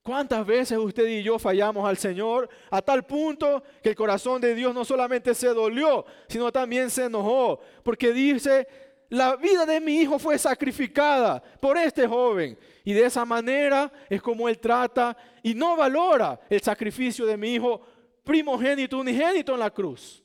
¿Cuántas 0.02 0.44
veces 0.44 0.76
usted 0.78 1.06
y 1.06 1.22
yo 1.22 1.38
fallamos 1.38 1.88
al 1.88 1.96
Señor 1.96 2.48
a 2.70 2.82
tal 2.82 3.04
punto 3.04 3.62
que 3.80 3.90
el 3.90 3.94
corazón 3.94 4.40
de 4.40 4.52
Dios 4.52 4.74
no 4.74 4.84
solamente 4.84 5.32
se 5.32 5.48
dolió, 5.48 6.04
sino 6.26 6.50
también 6.50 6.90
se 6.90 7.04
enojó? 7.04 7.60
Porque 7.84 8.12
dice 8.12 8.66
la 9.12 9.36
vida 9.36 9.66
de 9.66 9.78
mi 9.78 10.00
hijo 10.00 10.18
fue 10.18 10.38
sacrificada 10.38 11.42
por 11.60 11.76
este 11.76 12.08
joven. 12.08 12.58
Y 12.82 12.94
de 12.94 13.04
esa 13.04 13.26
manera 13.26 13.92
es 14.08 14.22
como 14.22 14.48
él 14.48 14.58
trata 14.58 15.14
y 15.42 15.52
no 15.52 15.76
valora 15.76 16.40
el 16.48 16.62
sacrificio 16.62 17.26
de 17.26 17.36
mi 17.36 17.52
hijo 17.52 17.82
primogénito, 18.24 18.98
unigénito 18.98 19.52
en 19.52 19.60
la 19.60 19.70
cruz. 19.70 20.24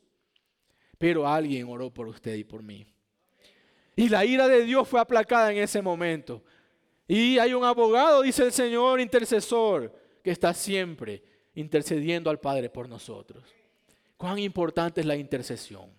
Pero 0.98 1.28
alguien 1.28 1.68
oró 1.68 1.94
por 1.94 2.08
usted 2.08 2.36
y 2.36 2.46
por 2.46 2.64
mí. 2.64 2.88
Y 3.94 4.08
la 4.08 4.24
ira 4.24 4.48
de 4.48 4.64
Dios 4.64 4.88
fue 4.88 5.02
aplacada 5.02 5.52
en 5.52 5.58
ese 5.58 5.82
momento. 5.82 6.42
Y 7.10 7.40
hay 7.40 7.54
un 7.54 7.66
abogado, 7.66 8.22
dice 8.22 8.46
el 8.46 8.54
Señor, 8.54 9.02
intercesor, 9.02 9.94
que 10.24 10.32
está 10.32 10.54
siempre 10.54 11.22
intercediendo 11.56 12.30
al 12.30 12.40
Padre 12.40 12.70
por 12.70 12.88
nosotros. 12.88 13.44
Cuán 14.16 14.40
importante 14.40 15.02
es 15.02 15.08
la 15.08 15.18
intercesión. 15.18 15.92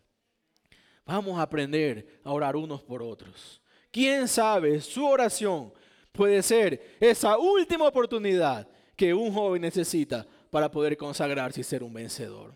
Vamos 1.08 1.38
a 1.38 1.42
aprender 1.42 2.20
a 2.22 2.32
orar 2.32 2.54
unos 2.54 2.82
por 2.82 3.02
otros. 3.02 3.62
¿Quién 3.90 4.28
sabe? 4.28 4.78
Su 4.82 5.06
oración 5.06 5.72
puede 6.12 6.42
ser 6.42 6.96
esa 7.00 7.38
última 7.38 7.88
oportunidad 7.88 8.68
que 8.94 9.14
un 9.14 9.32
joven 9.32 9.62
necesita 9.62 10.26
para 10.50 10.70
poder 10.70 10.98
consagrarse 10.98 11.62
y 11.62 11.64
ser 11.64 11.82
un 11.82 11.94
vencedor. 11.94 12.54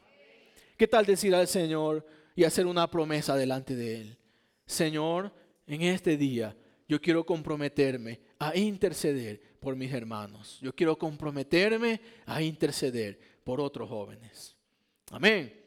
¿Qué 0.77 0.87
tal 0.87 1.07
decir 1.07 1.35
al 1.35 1.49
Señor 1.49 2.05
y 2.37 2.45
hacer 2.45 2.67
una 2.67 2.91
promesa 2.91 3.37
delante 3.37 3.75
de 3.75 4.03
Él? 4.03 4.19
Señor, 4.67 5.33
en 5.67 5.81
este 5.81 6.19
día 6.19 6.55
yo 6.87 7.01
quiero 7.01 7.25
comprometerme 7.25 8.21
a 8.39 8.55
interceder 8.55 9.41
por 9.61 9.75
mis 9.77 9.91
hermanos. 9.95 10.59
Yo 10.61 10.75
quiero 10.75 10.99
comprometerme 10.99 12.03
a 12.27 12.43
interceder 12.43 13.19
por 13.45 13.63
otros 13.63 13.89
jóvenes. 13.89 14.55
Amén. 15.11 15.62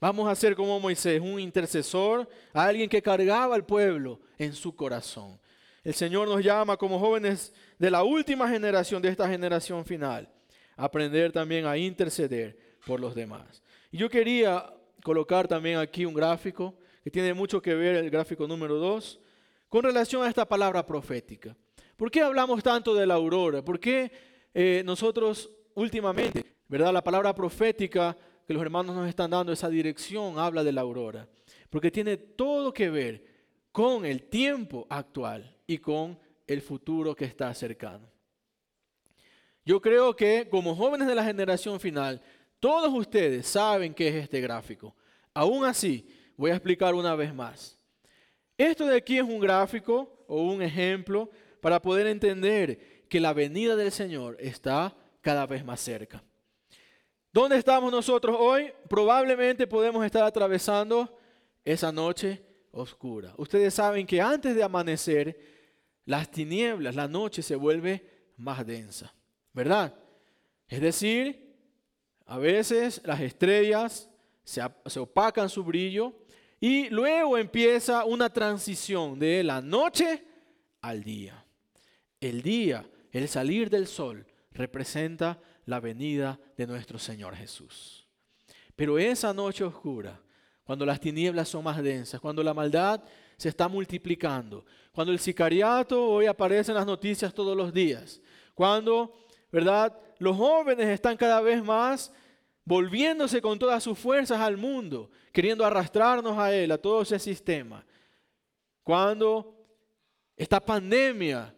Vamos 0.00 0.26
a 0.30 0.34
ser 0.34 0.56
como 0.56 0.80
Moisés, 0.80 1.20
un 1.20 1.38
intercesor, 1.38 2.26
alguien 2.54 2.88
que 2.88 3.02
cargaba 3.02 3.54
al 3.54 3.66
pueblo 3.66 4.18
en 4.38 4.54
su 4.54 4.74
corazón. 4.74 5.38
El 5.84 5.92
Señor 5.92 6.26
nos 6.26 6.42
llama 6.42 6.78
como 6.78 6.98
jóvenes 6.98 7.52
de 7.78 7.90
la 7.90 8.02
última 8.02 8.48
generación, 8.48 9.02
de 9.02 9.10
esta 9.10 9.28
generación 9.28 9.84
final, 9.84 10.26
a 10.74 10.84
aprender 10.84 11.32
también 11.32 11.66
a 11.66 11.76
interceder 11.76 12.56
por 12.86 12.98
los 12.98 13.14
demás. 13.14 13.62
Y 13.90 13.98
yo 13.98 14.08
quería 14.08 14.72
colocar 15.02 15.46
también 15.46 15.76
aquí 15.76 16.06
un 16.06 16.14
gráfico 16.14 16.74
que 17.04 17.10
tiene 17.10 17.34
mucho 17.34 17.60
que 17.60 17.74
ver, 17.74 17.96
el 17.96 18.08
gráfico 18.08 18.46
número 18.48 18.76
2, 18.76 19.20
con 19.68 19.82
relación 19.82 20.22
a 20.22 20.30
esta 20.30 20.48
palabra 20.48 20.86
profética. 20.86 21.54
¿Por 21.98 22.10
qué 22.10 22.22
hablamos 22.22 22.62
tanto 22.62 22.94
de 22.94 23.06
la 23.06 23.14
aurora? 23.14 23.62
¿Por 23.62 23.78
qué 23.78 24.10
eh, 24.54 24.82
nosotros 24.82 25.50
últimamente, 25.74 26.56
verdad, 26.68 26.90
la 26.90 27.04
palabra 27.04 27.34
profética 27.34 28.16
que 28.50 28.54
los 28.54 28.64
hermanos 28.64 28.96
nos 28.96 29.08
están 29.08 29.30
dando, 29.30 29.52
esa 29.52 29.68
dirección, 29.68 30.36
habla 30.36 30.64
de 30.64 30.72
la 30.72 30.80
aurora? 30.80 31.28
Porque 31.70 31.92
tiene 31.92 32.16
todo 32.16 32.72
que 32.72 32.90
ver 32.90 33.24
con 33.70 34.04
el 34.04 34.24
tiempo 34.24 34.88
actual 34.90 35.56
y 35.68 35.78
con 35.78 36.18
el 36.48 36.60
futuro 36.60 37.14
que 37.14 37.26
está 37.26 37.54
cercano. 37.54 38.10
Yo 39.64 39.80
creo 39.80 40.16
que 40.16 40.48
como 40.50 40.74
jóvenes 40.74 41.06
de 41.06 41.14
la 41.14 41.22
generación 41.22 41.78
final, 41.78 42.20
todos 42.58 42.92
ustedes 42.92 43.46
saben 43.46 43.94
qué 43.94 44.08
es 44.08 44.14
este 44.16 44.40
gráfico. 44.40 44.96
Aún 45.32 45.64
así, 45.64 46.08
voy 46.36 46.50
a 46.50 46.54
explicar 46.54 46.92
una 46.96 47.14
vez 47.14 47.32
más. 47.32 47.78
Esto 48.58 48.84
de 48.84 48.96
aquí 48.96 49.18
es 49.18 49.22
un 49.22 49.38
gráfico 49.38 50.24
o 50.26 50.42
un 50.42 50.60
ejemplo 50.60 51.30
para 51.60 51.80
poder 51.80 52.08
entender 52.08 53.04
que 53.08 53.20
la 53.20 53.32
venida 53.32 53.76
del 53.76 53.92
Señor 53.92 54.36
está 54.40 54.96
cada 55.20 55.46
vez 55.46 55.64
más 55.64 55.78
cerca. 55.78 56.24
¿Dónde 57.32 57.58
estamos 57.58 57.92
nosotros 57.92 58.36
hoy? 58.40 58.72
Probablemente 58.88 59.68
podemos 59.68 60.04
estar 60.04 60.24
atravesando 60.24 61.16
esa 61.64 61.92
noche 61.92 62.44
oscura. 62.72 63.32
Ustedes 63.36 63.72
saben 63.74 64.04
que 64.04 64.20
antes 64.20 64.56
de 64.56 64.64
amanecer, 64.64 65.38
las 66.06 66.28
tinieblas, 66.28 66.96
la 66.96 67.06
noche 67.06 67.40
se 67.40 67.54
vuelve 67.54 68.32
más 68.36 68.66
densa, 68.66 69.14
¿verdad? 69.52 69.94
Es 70.66 70.80
decir, 70.80 71.54
a 72.26 72.36
veces 72.38 73.00
las 73.04 73.20
estrellas 73.20 74.10
se, 74.42 74.60
se 74.86 74.98
opacan 74.98 75.48
su 75.48 75.62
brillo 75.62 76.12
y 76.58 76.88
luego 76.88 77.38
empieza 77.38 78.04
una 78.06 78.32
transición 78.32 79.20
de 79.20 79.44
la 79.44 79.60
noche 79.60 80.24
al 80.80 81.04
día. 81.04 81.44
El 82.20 82.42
día, 82.42 82.84
el 83.12 83.28
salir 83.28 83.70
del 83.70 83.86
sol, 83.86 84.26
representa 84.50 85.40
la 85.70 85.80
venida 85.80 86.38
de 86.56 86.66
nuestro 86.66 86.98
Señor 86.98 87.34
Jesús. 87.34 88.06
Pero 88.74 88.98
esa 88.98 89.32
noche 89.32 89.64
oscura, 89.64 90.20
cuando 90.64 90.84
las 90.84 91.00
tinieblas 91.00 91.48
son 91.48 91.64
más 91.64 91.82
densas, 91.82 92.20
cuando 92.20 92.42
la 92.42 92.52
maldad 92.52 93.02
se 93.36 93.48
está 93.48 93.68
multiplicando, 93.68 94.64
cuando 94.92 95.12
el 95.12 95.20
sicariato 95.20 96.04
hoy 96.04 96.26
aparece 96.26 96.72
en 96.72 96.76
las 96.76 96.86
noticias 96.86 97.32
todos 97.32 97.56
los 97.56 97.72
días, 97.72 98.20
cuando, 98.52 99.26
¿verdad? 99.50 99.96
Los 100.18 100.36
jóvenes 100.36 100.88
están 100.88 101.16
cada 101.16 101.40
vez 101.40 101.62
más 101.62 102.12
volviéndose 102.64 103.40
con 103.40 103.58
todas 103.58 103.82
sus 103.82 103.98
fuerzas 103.98 104.40
al 104.40 104.56
mundo, 104.56 105.10
queriendo 105.32 105.64
arrastrarnos 105.64 106.36
a 106.36 106.52
él, 106.52 106.72
a 106.72 106.78
todo 106.78 107.02
ese 107.02 107.18
sistema. 107.18 107.86
Cuando 108.82 109.54
esta 110.36 110.58
pandemia, 110.58 111.54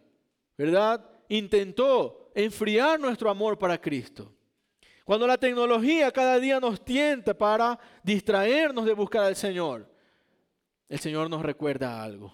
¿verdad? 0.55 1.03
Intentó 1.29 2.22
enfriar 2.33 2.99
nuestro 2.99 3.29
amor 3.29 3.57
para 3.57 3.79
Cristo. 3.79 4.33
Cuando 5.05 5.27
la 5.27 5.37
tecnología 5.37 6.11
cada 6.11 6.39
día 6.39 6.59
nos 6.59 6.83
tienta 6.83 7.37
para 7.37 7.77
distraernos 8.03 8.85
de 8.85 8.93
buscar 8.93 9.23
al 9.23 9.35
Señor, 9.35 9.89
el 10.87 10.99
Señor 10.99 11.29
nos 11.29 11.41
recuerda 11.41 12.01
algo. 12.03 12.33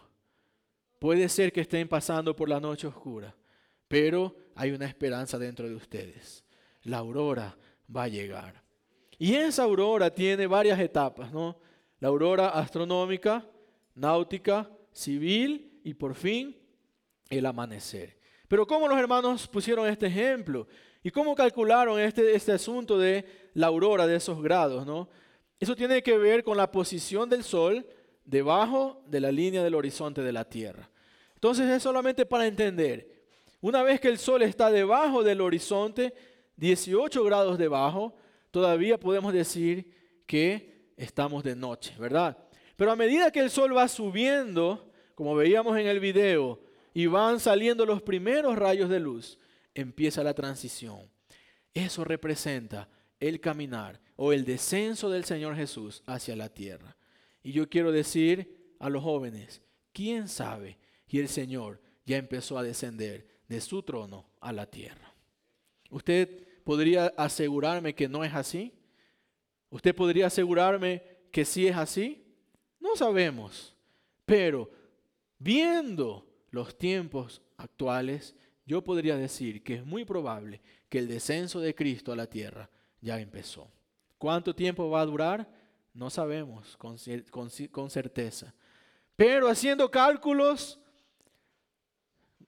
Puede 0.99 1.29
ser 1.29 1.51
que 1.51 1.61
estén 1.61 1.87
pasando 1.87 2.35
por 2.35 2.49
la 2.49 2.59
noche 2.59 2.85
oscura, 2.85 3.35
pero 3.87 4.35
hay 4.55 4.71
una 4.71 4.85
esperanza 4.85 5.39
dentro 5.39 5.67
de 5.67 5.75
ustedes. 5.75 6.43
La 6.83 6.97
aurora 6.97 7.57
va 7.95 8.03
a 8.03 8.07
llegar. 8.09 8.61
Y 9.17 9.33
esa 9.35 9.63
aurora 9.63 10.13
tiene 10.13 10.45
varias 10.45 10.79
etapas, 10.79 11.31
¿no? 11.31 11.57
La 11.99 12.09
aurora 12.09 12.49
astronómica, 12.49 13.45
náutica, 13.95 14.69
civil 14.91 15.79
y 15.83 15.93
por 15.93 16.13
fin 16.15 16.55
el 17.29 17.45
amanecer. 17.45 18.18
Pero 18.49 18.65
¿cómo 18.65 18.87
los 18.87 18.97
hermanos 18.97 19.47
pusieron 19.47 19.87
este 19.87 20.07
ejemplo? 20.07 20.67
¿Y 21.03 21.11
cómo 21.11 21.35
calcularon 21.35 21.99
este, 21.99 22.35
este 22.35 22.51
asunto 22.51 22.97
de 22.97 23.23
la 23.53 23.67
aurora, 23.67 24.07
de 24.07 24.15
esos 24.15 24.41
grados? 24.41 24.87
¿no? 24.87 25.07
Eso 25.59 25.75
tiene 25.75 26.01
que 26.01 26.17
ver 26.17 26.43
con 26.43 26.57
la 26.57 26.71
posición 26.71 27.29
del 27.29 27.43
sol 27.43 27.85
debajo 28.25 29.03
de 29.05 29.21
la 29.21 29.31
línea 29.31 29.63
del 29.63 29.75
horizonte 29.75 30.23
de 30.23 30.31
la 30.33 30.45
Tierra. 30.45 30.89
Entonces 31.35 31.69
es 31.69 31.83
solamente 31.83 32.25
para 32.25 32.47
entender, 32.47 33.23
una 33.61 33.83
vez 33.83 33.99
que 33.99 34.07
el 34.07 34.17
sol 34.17 34.41
está 34.41 34.71
debajo 34.71 35.23
del 35.23 35.41
horizonte, 35.41 36.13
18 36.57 37.23
grados 37.23 37.59
debajo, 37.59 38.15
todavía 38.49 38.99
podemos 38.99 39.31
decir 39.31 39.93
que 40.25 40.91
estamos 40.97 41.43
de 41.43 41.55
noche, 41.55 41.93
¿verdad? 41.99 42.35
Pero 42.75 42.91
a 42.91 42.95
medida 42.95 43.31
que 43.31 43.41
el 43.41 43.51
sol 43.51 43.77
va 43.77 43.87
subiendo, 43.87 44.91
como 45.13 45.35
veíamos 45.35 45.77
en 45.77 45.85
el 45.85 45.99
video, 45.99 46.59
y 46.93 47.05
van 47.07 47.39
saliendo 47.39 47.85
los 47.85 48.01
primeros 48.01 48.57
rayos 48.57 48.89
de 48.89 48.99
luz, 48.99 49.37
empieza 49.73 50.23
la 50.23 50.33
transición. 50.33 51.09
Eso 51.73 52.03
representa 52.03 52.89
el 53.19 53.39
caminar 53.39 53.99
o 54.15 54.33
el 54.33 54.45
descenso 54.45 55.09
del 55.09 55.23
Señor 55.23 55.55
Jesús 55.55 56.03
hacia 56.05 56.35
la 56.35 56.49
tierra. 56.49 56.97
Y 57.43 57.51
yo 57.51 57.69
quiero 57.69 57.91
decir 57.91 58.75
a 58.79 58.89
los 58.89 59.03
jóvenes, 59.03 59.61
¿quién 59.93 60.27
sabe? 60.27 60.77
Y 61.07 61.19
el 61.19 61.27
Señor 61.27 61.81
ya 62.05 62.17
empezó 62.17 62.57
a 62.57 62.63
descender 62.63 63.27
de 63.47 63.61
su 63.61 63.83
trono 63.83 64.29
a 64.39 64.51
la 64.51 64.65
tierra. 64.65 65.13
¿Usted 65.89 66.47
podría 66.63 67.07
asegurarme 67.17 67.95
que 67.95 68.07
no 68.07 68.23
es 68.23 68.33
así? 68.33 68.73
¿Usted 69.69 69.95
podría 69.95 70.27
asegurarme 70.27 71.03
que 71.31 71.45
sí 71.45 71.67
es 71.67 71.75
así? 71.75 72.25
No 72.79 72.95
sabemos. 72.95 73.75
Pero 74.25 74.69
viendo 75.37 76.28
los 76.51 76.77
tiempos 76.77 77.41
actuales, 77.57 78.35
yo 78.65 78.83
podría 78.83 79.17
decir 79.17 79.63
que 79.63 79.75
es 79.75 79.85
muy 79.85 80.05
probable 80.05 80.61
que 80.89 80.99
el 80.99 81.07
descenso 81.07 81.59
de 81.59 81.75
Cristo 81.75 82.11
a 82.11 82.15
la 82.15 82.27
tierra 82.27 82.69
ya 83.01 83.19
empezó. 83.19 83.71
¿Cuánto 84.17 84.53
tiempo 84.53 84.89
va 84.89 85.01
a 85.01 85.05
durar? 85.05 85.49
No 85.93 86.09
sabemos 86.09 86.77
con, 86.77 86.97
certeza. 87.89 88.53
Pero 89.15 89.47
haciendo 89.47 89.89
cálculos 89.89 90.79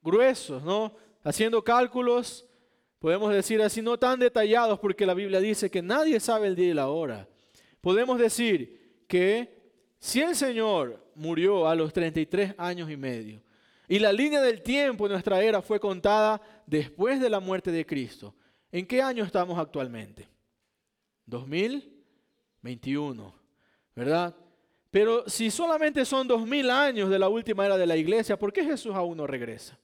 gruesos, 0.02 0.64
¿no? 0.64 0.94
Haciendo 1.24 1.64
cálculos, 1.64 2.46
podemos 3.00 3.34
decir 3.34 3.62
así, 3.62 3.82
no 3.82 3.98
tan 3.98 4.20
detallados, 4.20 4.80
porque 4.80 5.06
la 5.06 5.14
Biblia 5.14 5.40
dice 5.40 5.70
que 5.70 5.82
nadie 5.82 6.20
sabe 6.20 6.48
el 6.48 6.56
día 6.56 6.70
y 6.70 6.74
la 6.74 6.90
hora. 6.90 7.28
Podemos 7.80 8.20
decir 8.20 9.04
que 9.08 9.62
si 10.00 10.22
el 10.22 10.36
Señor 10.36 11.04
murió 11.16 11.68
a 11.68 11.76
los 11.76 11.94
33 11.94 12.56
años 12.58 12.90
y 12.90 12.98
medio, 12.98 13.42
y 13.92 14.00
la 14.00 14.12
línea 14.14 14.42
del 14.42 14.62
tiempo 14.62 15.06
en 15.06 15.12
nuestra 15.12 15.44
era 15.44 15.62
fue 15.62 15.78
contada 15.78 16.42
después 16.66 17.20
de 17.20 17.30
la 17.30 17.42
muerte 17.42 17.74
de 17.74 17.86
Cristo. 17.86 18.34
¿En 18.72 18.88
qué 18.88 19.02
año 19.02 19.26
estamos 19.26 19.60
actualmente? 19.60 20.30
2021, 21.26 23.36
¿verdad? 23.94 24.34
Pero 24.90 25.28
si 25.28 25.52
solamente 25.52 26.06
son 26.06 26.26
dos 26.26 26.48
mil 26.48 26.70
años 26.70 27.10
de 27.10 27.20
la 27.20 27.28
última 27.28 27.66
era 27.66 27.78
de 27.78 27.86
la 27.86 27.98
iglesia, 27.98 28.40
¿por 28.40 28.54
qué 28.54 28.64
Jesús 28.64 28.96
aún 28.96 29.18
no 29.18 29.28
regresa? 29.28 29.78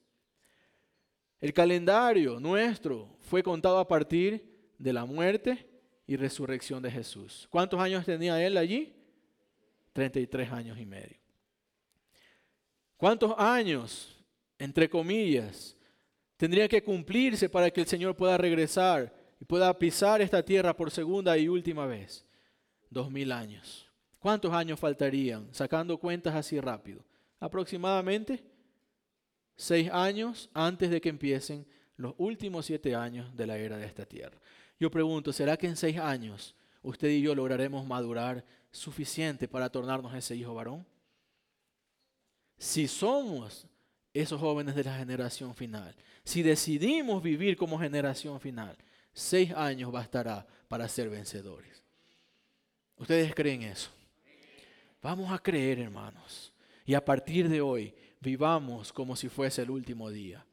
El 1.42 1.52
calendario 1.52 2.40
nuestro 2.40 3.10
fue 3.20 3.44
contado 3.44 3.78
a 3.78 3.90
partir 3.90 4.72
de 4.78 4.94
la 4.94 5.04
muerte 5.04 5.68
y 6.06 6.16
resurrección 6.16 6.82
de 6.82 6.92
Jesús. 6.92 7.46
¿Cuántos 7.50 7.82
años 7.82 8.06
tenía 8.06 8.42
él 8.42 8.56
allí? 8.56 8.96
33 9.92 10.50
años 10.54 10.80
y 10.80 10.86
medio. 10.86 11.27
¿Cuántos 12.98 13.36
años, 13.38 14.18
entre 14.58 14.90
comillas, 14.90 15.78
tendría 16.36 16.68
que 16.68 16.84
cumplirse 16.84 17.48
para 17.48 17.70
que 17.70 17.82
el 17.82 17.88
Señor 17.88 18.16
pueda 18.16 18.38
regresar 18.38 19.14
y 19.40 19.46
pueda 19.46 19.78
pisar 19.78 20.20
esta 20.20 20.44
tierra 20.44 20.76
por 20.76 20.90
segunda 20.90 21.38
y 21.38 21.48
última 21.48 21.86
vez? 21.86 22.26
Dos 22.90 23.12
mil 23.12 23.32
años. 23.32 23.88
¿Cuántos 24.18 24.52
años 24.52 24.80
faltarían? 24.80 25.48
Sacando 25.54 26.00
cuentas 26.00 26.34
así 26.34 26.60
rápido. 26.60 27.06
Aproximadamente 27.40 28.44
seis 29.56 29.90
años 29.92 30.50
antes 30.54 30.90
de 30.90 31.00
que 31.00 31.10
empiecen 31.10 31.68
los 31.98 32.16
últimos 32.18 32.66
siete 32.66 32.96
años 32.96 33.36
de 33.36 33.46
la 33.46 33.58
era 33.58 33.78
de 33.78 33.86
esta 33.86 34.06
tierra. 34.06 34.40
Yo 34.80 34.90
pregunto, 34.90 35.32
¿será 35.32 35.56
que 35.56 35.68
en 35.68 35.76
seis 35.76 35.98
años 35.98 36.56
usted 36.82 37.10
y 37.10 37.22
yo 37.22 37.36
lograremos 37.36 37.86
madurar 37.86 38.44
suficiente 38.72 39.48
para 39.48 39.70
tornarnos 39.70 40.16
ese 40.16 40.36
hijo 40.36 40.54
varón? 40.56 40.86
Si 42.58 42.88
somos 42.88 43.68
esos 44.14 44.40
jóvenes 44.40 44.76
de 44.76 44.84
la 44.84 44.98
generación 44.98 45.54
final, 45.54 45.96
si 46.24 46.42
decidimos 46.42 47.22
vivir 47.22 47.56
como 47.56 47.80
generación 47.80 48.40
final, 48.40 48.76
seis 49.14 49.52
años 49.52 49.92
bastará 49.92 50.46
para 50.68 50.88
ser 50.88 51.10
vencedores. 51.10 51.84
¿Ustedes 52.98 53.34
creen 53.36 53.64
eso? 53.64 53.92
Vamos 55.02 55.32
a 55.32 55.38
creer, 55.38 55.80
hermanos. 55.80 56.52
Y 56.86 56.96
a 56.96 57.06
partir 57.06 57.48
de 57.48 57.62
hoy, 57.62 57.94
vivamos 58.20 58.92
como 58.92 59.16
si 59.16 59.30
fuese 59.30 59.62
el 59.62 59.70
último 59.70 60.10
día. 60.10 60.46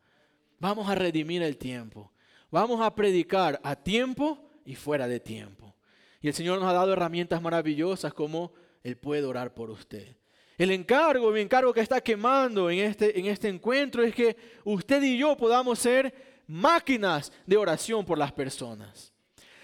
Vamos 0.60 0.88
a 0.88 0.94
redimir 0.94 1.42
el 1.42 1.56
tiempo. 1.56 2.12
Vamos 2.50 2.80
a 2.80 2.94
predicar 2.94 3.60
a 3.64 3.74
tiempo 3.74 4.38
y 4.64 4.74
fuera 4.74 5.08
de 5.08 5.20
tiempo. 5.20 5.74
Y 6.20 6.28
el 6.28 6.34
Señor 6.34 6.60
nos 6.60 6.68
ha 6.68 6.74
dado 6.74 6.92
herramientas 6.92 7.42
maravillosas 7.42 8.14
como 8.14 8.52
Él 8.82 8.96
puede 8.96 9.24
orar 9.24 9.54
por 9.54 9.70
usted. 9.70 10.16
El 10.56 10.70
encargo, 10.70 11.30
mi 11.30 11.40
encargo 11.40 11.72
que 11.72 11.80
está 11.80 12.00
quemando 12.00 12.70
en 12.70 12.78
este, 12.80 13.18
en 13.18 13.26
este 13.26 13.48
encuentro 13.48 14.02
es 14.02 14.14
que 14.14 14.36
usted 14.64 15.02
y 15.02 15.18
yo 15.18 15.36
podamos 15.36 15.78
ser 15.78 16.42
máquinas 16.46 17.32
de 17.44 17.56
oración 17.56 18.04
por 18.04 18.18
las 18.18 18.32
personas. 18.32 19.12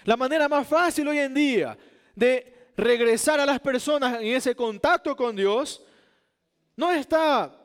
La 0.03 0.17
manera 0.17 0.49
más 0.49 0.67
fácil 0.67 1.07
hoy 1.07 1.19
en 1.19 1.33
día 1.33 1.77
de 2.15 2.71
regresar 2.75 3.39
a 3.39 3.45
las 3.45 3.59
personas 3.59 4.19
en 4.21 4.27
ese 4.27 4.55
contacto 4.55 5.15
con 5.15 5.35
Dios 5.35 5.83
no 6.75 6.91
está 6.91 7.57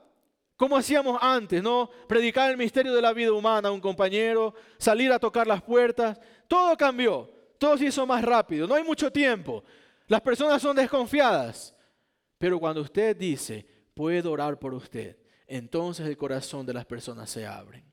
como 0.57 0.77
hacíamos 0.77 1.19
antes, 1.21 1.62
¿no? 1.62 1.91
Predicar 2.09 2.51
el 2.51 2.57
misterio 2.57 2.95
de 2.95 3.03
la 3.03 3.12
vida 3.12 3.33
humana 3.33 3.69
a 3.69 3.73
un 3.73 3.81
compañero, 3.81 4.55
salir 4.79 5.12
a 5.12 5.19
tocar 5.19 5.47
las 5.47 5.62
puertas. 5.62 6.19
Todo 6.49 6.77
cambió, 6.77 7.31
todo 7.59 7.77
se 7.77 7.87
hizo 7.87 8.07
más 8.07 8.25
rápido, 8.25 8.67
no 8.67 8.75
hay 8.75 8.83
mucho 8.83 9.11
tiempo. 9.12 9.62
Las 10.07 10.21
personas 10.21 10.62
son 10.62 10.77
desconfiadas. 10.77 11.76
Pero 12.38 12.59
cuando 12.59 12.81
usted 12.83 13.16
dice, 13.16 13.66
puedo 13.94 14.33
orar 14.33 14.59
por 14.59 14.75
usted, 14.75 15.16
entonces 15.46 16.07
el 16.07 16.16
corazón 16.16 16.66
de 16.66 16.75
las 16.75 16.85
personas 16.85 17.31
se 17.31 17.46
abre. 17.46 17.85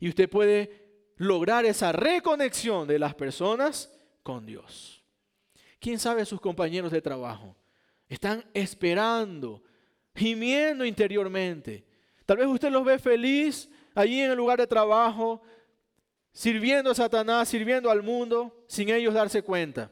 Y 0.00 0.08
usted 0.08 0.28
puede 0.28 1.12
lograr 1.16 1.64
esa 1.64 1.92
reconexión 1.92 2.86
de 2.86 2.98
las 2.98 3.14
personas 3.14 3.92
con 4.22 4.46
Dios. 4.46 5.02
¿Quién 5.80 5.98
sabe 5.98 6.24
sus 6.24 6.40
compañeros 6.40 6.92
de 6.92 7.00
trabajo? 7.00 7.56
Están 8.08 8.44
esperando, 8.54 9.62
gimiendo 10.14 10.84
interiormente 10.84 11.88
Tal 12.28 12.36
vez 12.36 12.46
usted 12.46 12.70
los 12.70 12.84
ve 12.84 12.98
feliz 12.98 13.70
allí 13.94 14.20
en 14.20 14.30
el 14.30 14.36
lugar 14.36 14.58
de 14.58 14.66
trabajo, 14.66 15.40
sirviendo 16.30 16.90
a 16.90 16.94
Satanás, 16.94 17.48
sirviendo 17.48 17.90
al 17.90 18.02
mundo, 18.02 18.66
sin 18.68 18.90
ellos 18.90 19.14
darse 19.14 19.40
cuenta. 19.40 19.90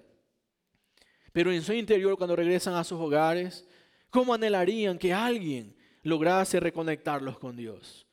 Pero 1.32 1.50
en 1.50 1.62
su 1.62 1.72
interior, 1.72 2.14
cuando 2.18 2.36
regresan 2.36 2.74
a 2.74 2.84
sus 2.84 3.00
hogares, 3.00 3.66
¿cómo 4.10 4.34
anhelarían 4.34 4.98
que 4.98 5.12
alguien 5.12 5.76
lograse 6.02 6.60
reconectarlos 6.60 7.38
con 7.38 7.56
Dios? 7.56 8.06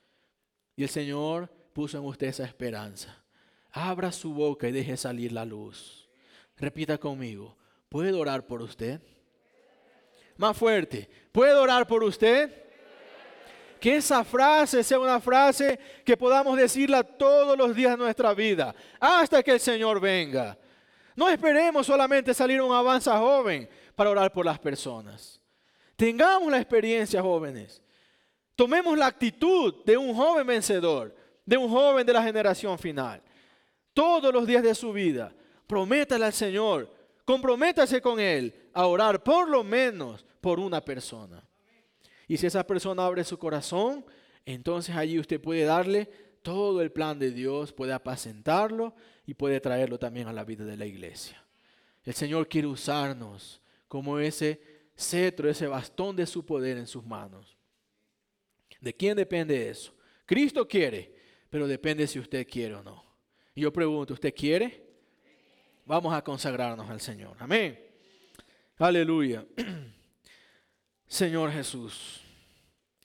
Y 0.75 0.83
el 0.83 0.89
Señor 0.89 1.49
puso 1.73 1.97
en 1.97 2.05
usted 2.05 2.27
esa 2.27 2.45
esperanza. 2.45 3.23
Abra 3.71 4.11
su 4.11 4.33
boca 4.33 4.67
y 4.67 4.71
deje 4.71 4.97
salir 4.97 5.31
la 5.31 5.45
luz. 5.45 6.09
Repita 6.57 6.97
conmigo, 6.97 7.57
¿puedo 7.89 8.19
orar 8.19 8.45
por 8.45 8.61
usted? 8.61 9.01
Más 10.37 10.57
fuerte, 10.57 11.09
¿puedo 11.31 11.61
orar 11.61 11.87
por 11.87 12.03
usted? 12.03 12.63
Que 13.79 13.97
esa 13.97 14.23
frase 14.23 14.83
sea 14.83 14.99
una 14.99 15.19
frase 15.19 15.77
que 16.05 16.15
podamos 16.15 16.57
decirla 16.57 17.03
todos 17.03 17.57
los 17.57 17.75
días 17.75 17.91
de 17.91 17.97
nuestra 17.97 18.33
vida, 18.33 18.73
hasta 18.99 19.43
que 19.43 19.51
el 19.51 19.59
Señor 19.59 19.99
venga. 19.99 20.57
No 21.15 21.29
esperemos 21.29 21.85
solamente 21.85 22.33
salir 22.33 22.61
un 22.61 22.73
avanza 22.73 23.17
joven 23.17 23.69
para 23.95 24.09
orar 24.09 24.31
por 24.31 24.45
las 24.45 24.57
personas. 24.57 25.42
Tengamos 26.03 26.51
la 26.51 26.57
experiencia, 26.57 27.21
jóvenes. 27.21 27.81
Tomemos 28.57 28.97
la 28.97 29.05
actitud 29.05 29.85
de 29.85 29.95
un 29.95 30.13
joven 30.13 30.45
vencedor, 30.45 31.15
de 31.45 31.55
un 31.55 31.69
joven 31.69 32.05
de 32.05 32.11
la 32.11 32.21
generación 32.21 32.77
final. 32.77 33.21
Todos 33.93 34.33
los 34.33 34.45
días 34.45 34.63
de 34.63 34.75
su 34.75 34.91
vida, 34.91 35.33
prométale 35.65 36.25
al 36.25 36.33
Señor, 36.33 36.93
comprométase 37.23 38.01
con 38.01 38.19
Él 38.19 38.53
a 38.73 38.85
orar 38.87 39.23
por 39.23 39.47
lo 39.47 39.63
menos 39.63 40.25
por 40.41 40.59
una 40.59 40.83
persona. 40.83 41.41
Y 42.27 42.35
si 42.35 42.47
esa 42.47 42.67
persona 42.67 43.05
abre 43.05 43.23
su 43.23 43.39
corazón, 43.39 44.03
entonces 44.45 44.93
allí 44.97 45.17
usted 45.17 45.39
puede 45.39 45.63
darle 45.63 46.11
todo 46.41 46.81
el 46.81 46.91
plan 46.91 47.17
de 47.17 47.31
Dios, 47.31 47.71
puede 47.71 47.93
apacentarlo 47.93 48.93
y 49.25 49.35
puede 49.35 49.61
traerlo 49.61 49.97
también 49.97 50.27
a 50.27 50.33
la 50.33 50.43
vida 50.43 50.65
de 50.65 50.75
la 50.75 50.85
iglesia. 50.85 51.41
El 52.03 52.13
Señor 52.13 52.49
quiere 52.49 52.67
usarnos 52.67 53.61
como 53.87 54.19
ese 54.19 54.72
cetro, 55.03 55.49
ese 55.49 55.67
bastón 55.67 56.15
de 56.15 56.25
su 56.25 56.45
poder 56.45 56.77
en 56.77 56.87
sus 56.87 57.05
manos. 57.05 57.57
¿De 58.79 58.93
quién 58.93 59.15
depende 59.15 59.69
eso? 59.69 59.93
Cristo 60.25 60.67
quiere, 60.67 61.13
pero 61.49 61.67
depende 61.67 62.07
si 62.07 62.19
usted 62.19 62.47
quiere 62.47 62.75
o 62.75 62.83
no. 62.83 63.03
Y 63.55 63.61
yo 63.61 63.71
pregunto, 63.71 64.13
¿usted 64.13 64.33
quiere? 64.33 64.83
Vamos 65.85 66.13
a 66.13 66.23
consagrarnos 66.23 66.89
al 66.89 66.99
Señor. 66.99 67.35
Amén. 67.39 67.79
Aleluya. 68.77 69.45
Señor 71.07 71.51
Jesús. 71.51 72.21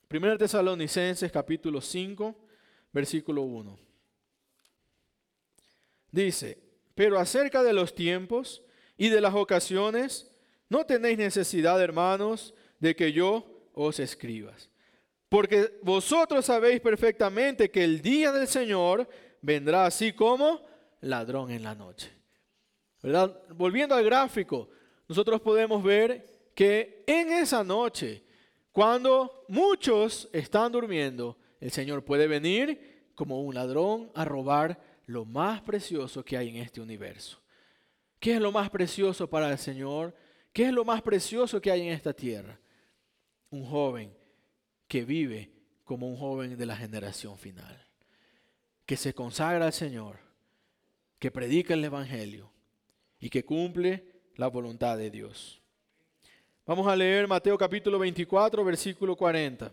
Primera 0.09 0.39
Tesalonicenses 0.39 1.31
capítulo 1.31 1.81
5, 1.81 2.35
versículo 2.93 3.43
1. 3.43 3.79
Dice, 6.11 6.59
pero 6.95 7.19
acerca 7.19 7.63
de 7.63 7.75
los 7.75 7.95
tiempos 7.95 8.63
y 8.97 9.11
de 9.11 9.21
las 9.21 9.35
ocasiones, 9.35 10.31
no 10.69 10.85
tenéis 10.85 11.19
necesidad, 11.19 11.81
hermanos, 11.83 12.55
de 12.79 12.95
que 12.95 13.13
yo 13.13 13.45
os 13.73 13.99
escribas. 13.99 14.71
Porque 15.29 15.79
vosotros 15.83 16.45
sabéis 16.47 16.81
perfectamente 16.81 17.71
que 17.71 17.85
el 17.85 18.01
día 18.01 18.33
del 18.33 18.49
Señor 18.49 19.09
vendrá 19.43 19.87
así 19.87 20.13
como 20.13 20.63
ladrón 21.01 21.51
en 21.51 21.63
la 21.63 21.75
noche. 21.75 22.11
Volviendo 23.55 23.95
al 23.95 24.05
gráfico, 24.05 24.69
nosotros 25.07 25.41
podemos 25.41 25.83
ver 25.83 26.51
que 26.55 27.05
en 27.07 27.31
esa 27.31 27.63
noche, 27.63 28.25
cuando 28.73 29.45
muchos 29.49 30.29
están 30.33 30.73
durmiendo, 30.73 31.39
el 31.61 31.71
Señor 31.71 32.05
puede 32.05 32.27
venir 32.27 33.11
como 33.15 33.43
un 33.43 33.55
ladrón 33.55 34.11
a 34.15 34.25
robar 34.25 34.81
lo 35.07 35.25
más 35.25 35.63
precioso 35.63 36.25
que 36.25 36.37
hay 36.37 36.49
en 36.51 36.57
este 36.57 36.81
universo. 36.81 37.41
¿Qué 38.19 38.35
es 38.35 38.41
lo 38.41 38.51
más 38.51 38.71
precioso 38.71 39.29
para 39.29 39.51
el 39.51 39.59
Señor? 39.59 40.15
¿Qué 40.53 40.67
es 40.67 40.73
lo 40.73 40.85
más 40.85 41.03
precioso 41.03 41.61
que 41.61 41.71
hay 41.71 41.83
en 41.83 41.93
esta 41.93 42.13
tierra? 42.13 42.59
Un 43.51 43.65
joven 43.65 44.13
que 44.87 45.05
vive 45.05 45.51
como 45.85 46.09
un 46.09 46.17
joven 46.17 46.57
de 46.57 46.67
la 46.67 46.77
generación 46.77 47.39
final, 47.39 47.87
que 48.85 48.97
se 48.97 49.15
consagra 49.15 49.67
al 49.67 49.73
Señor, 49.73 50.19
que 51.19 51.31
predica 51.31 51.75
el 51.75 51.85
Evangelio 51.85 52.51
y 53.19 53.31
que 53.31 53.45
cumple 53.45 54.05
la 54.37 54.49
voluntad 54.49 54.99
de 54.99 55.11
Dios. 55.11 55.63
Vamos 56.67 56.87
a 56.87 56.95
leer 56.95 57.27
Mateo 57.27 57.57
capítulo 57.57 57.99
24, 57.99 58.63
versículo 58.65 59.17
40. 59.17 59.73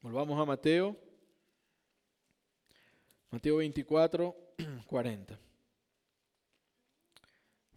Volvamos 0.00 0.40
a 0.40 0.44
Mateo. 0.46 0.96
Mateo 3.30 3.56
24, 3.56 4.34
40. 4.86 5.38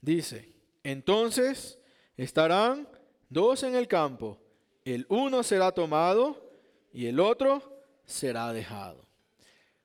Dice, 0.02 0.54
entonces 0.84 1.81
estarán 2.24 2.88
dos 3.30 3.64
en 3.64 3.76
el 3.76 3.88
campo, 3.88 4.38
el 4.86 5.06
uno 5.10 5.42
será 5.44 5.72
tomado 5.72 6.52
y 6.94 7.08
el 7.08 7.20
otro 7.20 7.62
será 8.06 8.54
dejado. 8.54 9.06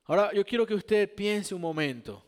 Ahora 0.05 0.33
yo 0.35 0.44
quiero 0.44 0.66
que 0.66 0.75
usted 0.75 1.12
piense 1.14 1.55
un 1.55 1.61
momento. 1.61 2.22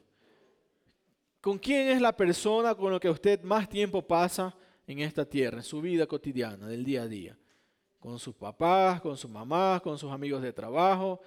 ¿Con 1.40 1.59
quién 1.59 1.88
es 1.88 2.01
la 2.01 2.16
persona 2.16 2.75
con 2.75 2.92
la 2.92 2.99
que 2.99 3.11
usted 3.11 3.42
más 3.42 3.68
tiempo 3.68 4.03
pasa 4.03 4.55
en 4.87 5.01
esta 5.01 5.25
tierra, 5.25 5.59
en 5.59 5.62
su 5.62 5.81
vida 5.81 6.07
cotidiana, 6.07 6.66
del 6.66 6.85
día 6.85 7.03
a 7.03 7.07
día, 7.07 7.38
con 8.01 8.18
sus 8.18 8.35
papás, 8.35 9.01
con 9.01 9.16
sus 9.16 9.31
mamás, 9.31 9.81
con 9.83 9.99
sus 9.99 10.11
amigos 10.11 10.42
de 10.42 10.53
trabajo 10.53 11.21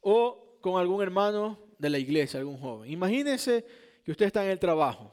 o 0.00 0.56
con 0.60 0.80
algún 0.80 1.02
hermano 1.02 1.58
de 1.78 1.90
la 1.90 1.98
iglesia, 1.98 2.40
algún 2.40 2.58
joven. 2.58 2.90
Imagínense 2.90 3.64
que 4.04 4.10
usted 4.10 4.26
está 4.26 4.44
en 4.44 4.50
el 4.50 4.58
trabajo. 4.58 5.12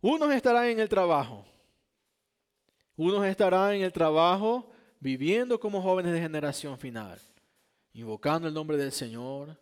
Unos 0.00 0.32
estarán 0.32 0.66
en 0.66 0.80
el 0.80 0.88
trabajo. 0.88 1.44
Unos 2.96 3.24
estarán 3.26 3.74
en 3.74 3.82
el 3.82 3.92
trabajo 3.92 4.70
viviendo 5.00 5.58
como 5.58 5.82
jóvenes 5.82 6.12
de 6.12 6.20
generación 6.20 6.78
final, 6.78 7.18
invocando 7.92 8.48
el 8.48 8.54
nombre 8.54 8.76
del 8.76 8.92
Señor, 8.92 9.58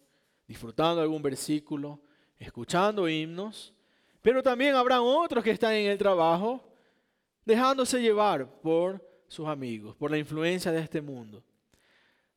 disfrutando 0.47 1.01
algún 1.01 1.23
versículo, 1.23 2.01
escuchando 2.39 3.09
himnos, 3.09 3.73
pero 4.21 4.43
también 4.43 4.75
habrán 4.75 5.01
otros 5.03 5.43
que 5.43 5.51
están 5.51 5.73
en 5.73 5.91
el 5.91 5.99
trabajo 5.99 6.63
dejándose 7.45 8.01
llevar 8.01 8.61
por 8.61 9.05
sus 9.27 9.49
amigos, 9.49 9.97
por 9.97 10.11
la 10.11 10.19
influencia 10.19 10.71
de 10.71 10.81
este 10.81 11.01
mundo. 11.01 11.43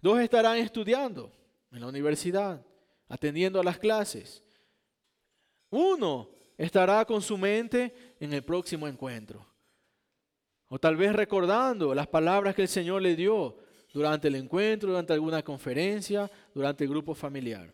Dos 0.01 0.19
estarán 0.19 0.57
estudiando 0.57 1.31
en 1.71 1.81
la 1.81 1.87
universidad, 1.87 2.65
atendiendo 3.09 3.59
a 3.59 3.63
las 3.63 3.77
clases. 3.77 4.41
Uno 5.69 6.29
estará 6.57 7.03
con 7.05 7.21
su 7.21 7.37
mente 7.37 8.15
en 8.19 8.33
el 8.33 8.43
próximo 8.43 8.87
encuentro. 8.87 9.45
O 10.75 10.77
tal 10.77 10.97
vez 10.97 11.13
recordando 11.13 11.95
las 11.95 12.05
palabras 12.05 12.53
que 12.53 12.63
el 12.63 12.67
Señor 12.67 13.01
le 13.01 13.15
dio 13.15 13.55
durante 13.93 14.27
el 14.27 14.35
encuentro, 14.35 14.89
durante 14.89 15.13
alguna 15.13 15.41
conferencia, 15.41 16.29
durante 16.53 16.83
el 16.83 16.89
grupo 16.89 17.15
familiar. 17.15 17.73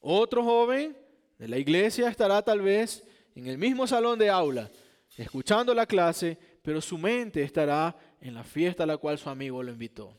Otro 0.00 0.42
joven 0.42 0.98
de 1.38 1.46
la 1.46 1.56
iglesia 1.56 2.08
estará 2.08 2.42
tal 2.42 2.62
vez 2.62 3.06
en 3.36 3.46
el 3.46 3.58
mismo 3.58 3.86
salón 3.86 4.18
de 4.18 4.28
aula, 4.28 4.68
escuchando 5.16 5.72
la 5.72 5.86
clase, 5.86 6.36
pero 6.62 6.80
su 6.80 6.98
mente 6.98 7.44
estará 7.44 7.96
en 8.20 8.34
la 8.34 8.42
fiesta 8.42 8.82
a 8.82 8.86
la 8.86 8.96
cual 8.96 9.18
su 9.18 9.30
amigo 9.30 9.62
lo 9.62 9.70
invitó. 9.70 10.12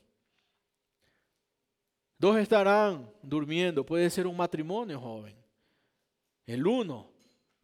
Dos 2.17 2.38
estarán 2.38 3.12
durmiendo, 3.22 3.86
puede 3.86 4.10
ser 4.10 4.28
un 4.28 4.38
matrimonio 4.38 4.98
joven. 4.98 5.36
El 6.46 6.65
uno 6.65 7.12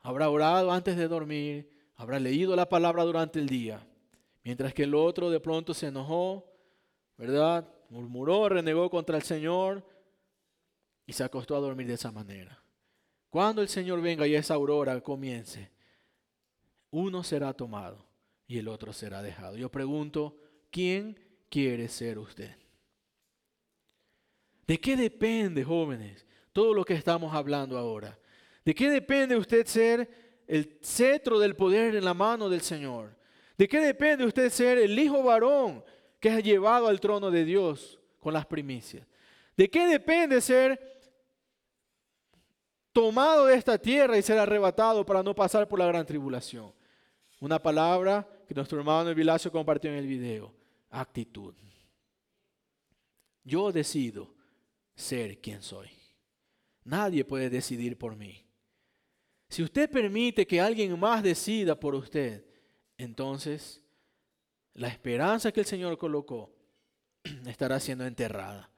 habrá 0.02 0.28
orado 0.28 0.70
antes 0.70 0.98
de 0.98 1.08
dormir, 1.08 1.72
habrá 1.96 2.20
leído 2.20 2.58
la 2.58 2.68
palabra 2.68 3.04
durante 3.04 3.40
el 3.40 3.48
día, 3.48 3.88
mientras 4.44 4.74
que 4.74 4.84
el 4.84 4.96
otro 4.96 5.30
de 5.30 5.40
pronto 5.40 5.74
se 5.74 5.88
enojó, 5.88 6.46
¿verdad? 7.18 7.68
Murmuró, 7.90 8.50
renegó 8.50 8.90
contra 8.90 9.18
el 9.18 9.24
Señor 9.24 9.86
y 11.06 11.14
se 11.14 11.24
acostó 11.24 11.56
a 11.56 11.60
dormir 11.60 11.88
de 11.88 11.94
esa 11.94 12.12
manera. 12.12 12.62
Cuando 13.30 13.62
el 13.62 13.70
Señor 13.70 14.02
venga 14.02 14.28
y 14.28 14.36
esa 14.36 14.54
aurora 14.54 15.00
comience, 15.02 15.72
uno 16.92 17.24
será 17.24 17.54
tomado 17.54 18.06
y 18.48 18.58
el 18.58 18.68
otro 18.68 18.94
será 18.94 19.22
dejado. 19.22 19.58
Yo 19.58 19.70
pregunto, 19.70 20.38
¿quién 20.70 21.18
quiere 21.50 21.88
ser 21.88 22.20
usted? 22.20 22.56
¿De 24.68 24.80
qué 24.80 24.96
depende, 24.96 25.64
jóvenes, 25.64 26.26
todo 26.52 26.74
lo 26.74 26.86
que 26.86 26.94
estamos 26.94 27.34
hablando 27.34 27.78
ahora? 27.78 28.18
¿De 28.64 28.74
qué 28.74 28.90
depende 28.90 29.36
usted 29.36 29.66
ser 29.66 30.44
el 30.48 30.80
cetro 30.82 31.40
del 31.40 31.56
poder 31.56 31.96
en 31.96 32.06
la 32.06 32.14
mano 32.14 32.50
del 32.50 32.62
Señor? 32.62 33.18
¿De 33.64 33.70
qué 33.70 33.80
depende 33.80 34.26
usted 34.26 34.50
ser 34.50 34.78
el 34.78 35.00
hijo 35.00 35.24
varón 35.24 35.82
que 36.20 36.30
ha 36.30 36.42
llevado 36.42 36.88
al 36.88 37.00
trono 37.00 37.32
de 37.32 37.46
Dios 37.46 37.98
con 38.20 38.34
las 38.34 38.46
primicias? 38.46 39.08
¿De 39.56 39.70
qué 39.70 39.88
depende 39.88 40.42
ser 40.42 40.78
tomado 42.92 43.46
de 43.46 43.56
esta 43.56 43.78
tierra 43.78 44.18
y 44.18 44.22
ser 44.22 44.38
arrebatado 44.38 45.06
para 45.06 45.24
no 45.24 45.34
pasar 45.34 45.66
por 45.66 45.80
la 45.80 45.88
gran 45.88 46.06
tribulación? 46.06 46.74
Una 47.40 47.58
palabra 47.58 48.28
que 48.46 48.54
nuestro 48.54 48.80
hermano 48.80 49.16
Vilacio 49.16 49.50
compartió 49.50 49.90
en 49.90 49.96
el 49.96 50.08
video. 50.08 50.54
Actitud. 50.90 51.54
Yo 53.46 53.72
decido 53.72 54.36
ser 54.94 55.40
quien 55.40 55.62
soy. 55.62 55.88
Nadie 56.84 57.24
puede 57.24 57.50
decidir 57.50 57.98
por 57.98 58.18
mí. 58.18 58.46
Si 59.48 59.64
usted 59.64 59.90
permite 59.90 60.46
que 60.46 60.60
alguien 60.60 61.00
más 61.00 61.24
decida 61.24 61.80
por 61.80 61.96
usted, 61.96 62.44
entonces 63.04 63.82
la 64.74 64.88
esperanza 64.88 65.52
que 65.52 65.60
el 65.60 65.66
Señor 65.66 65.98
colocó 65.98 66.52
estará 67.46 67.80
siendo 67.80 68.06
enterrada. 68.06 68.70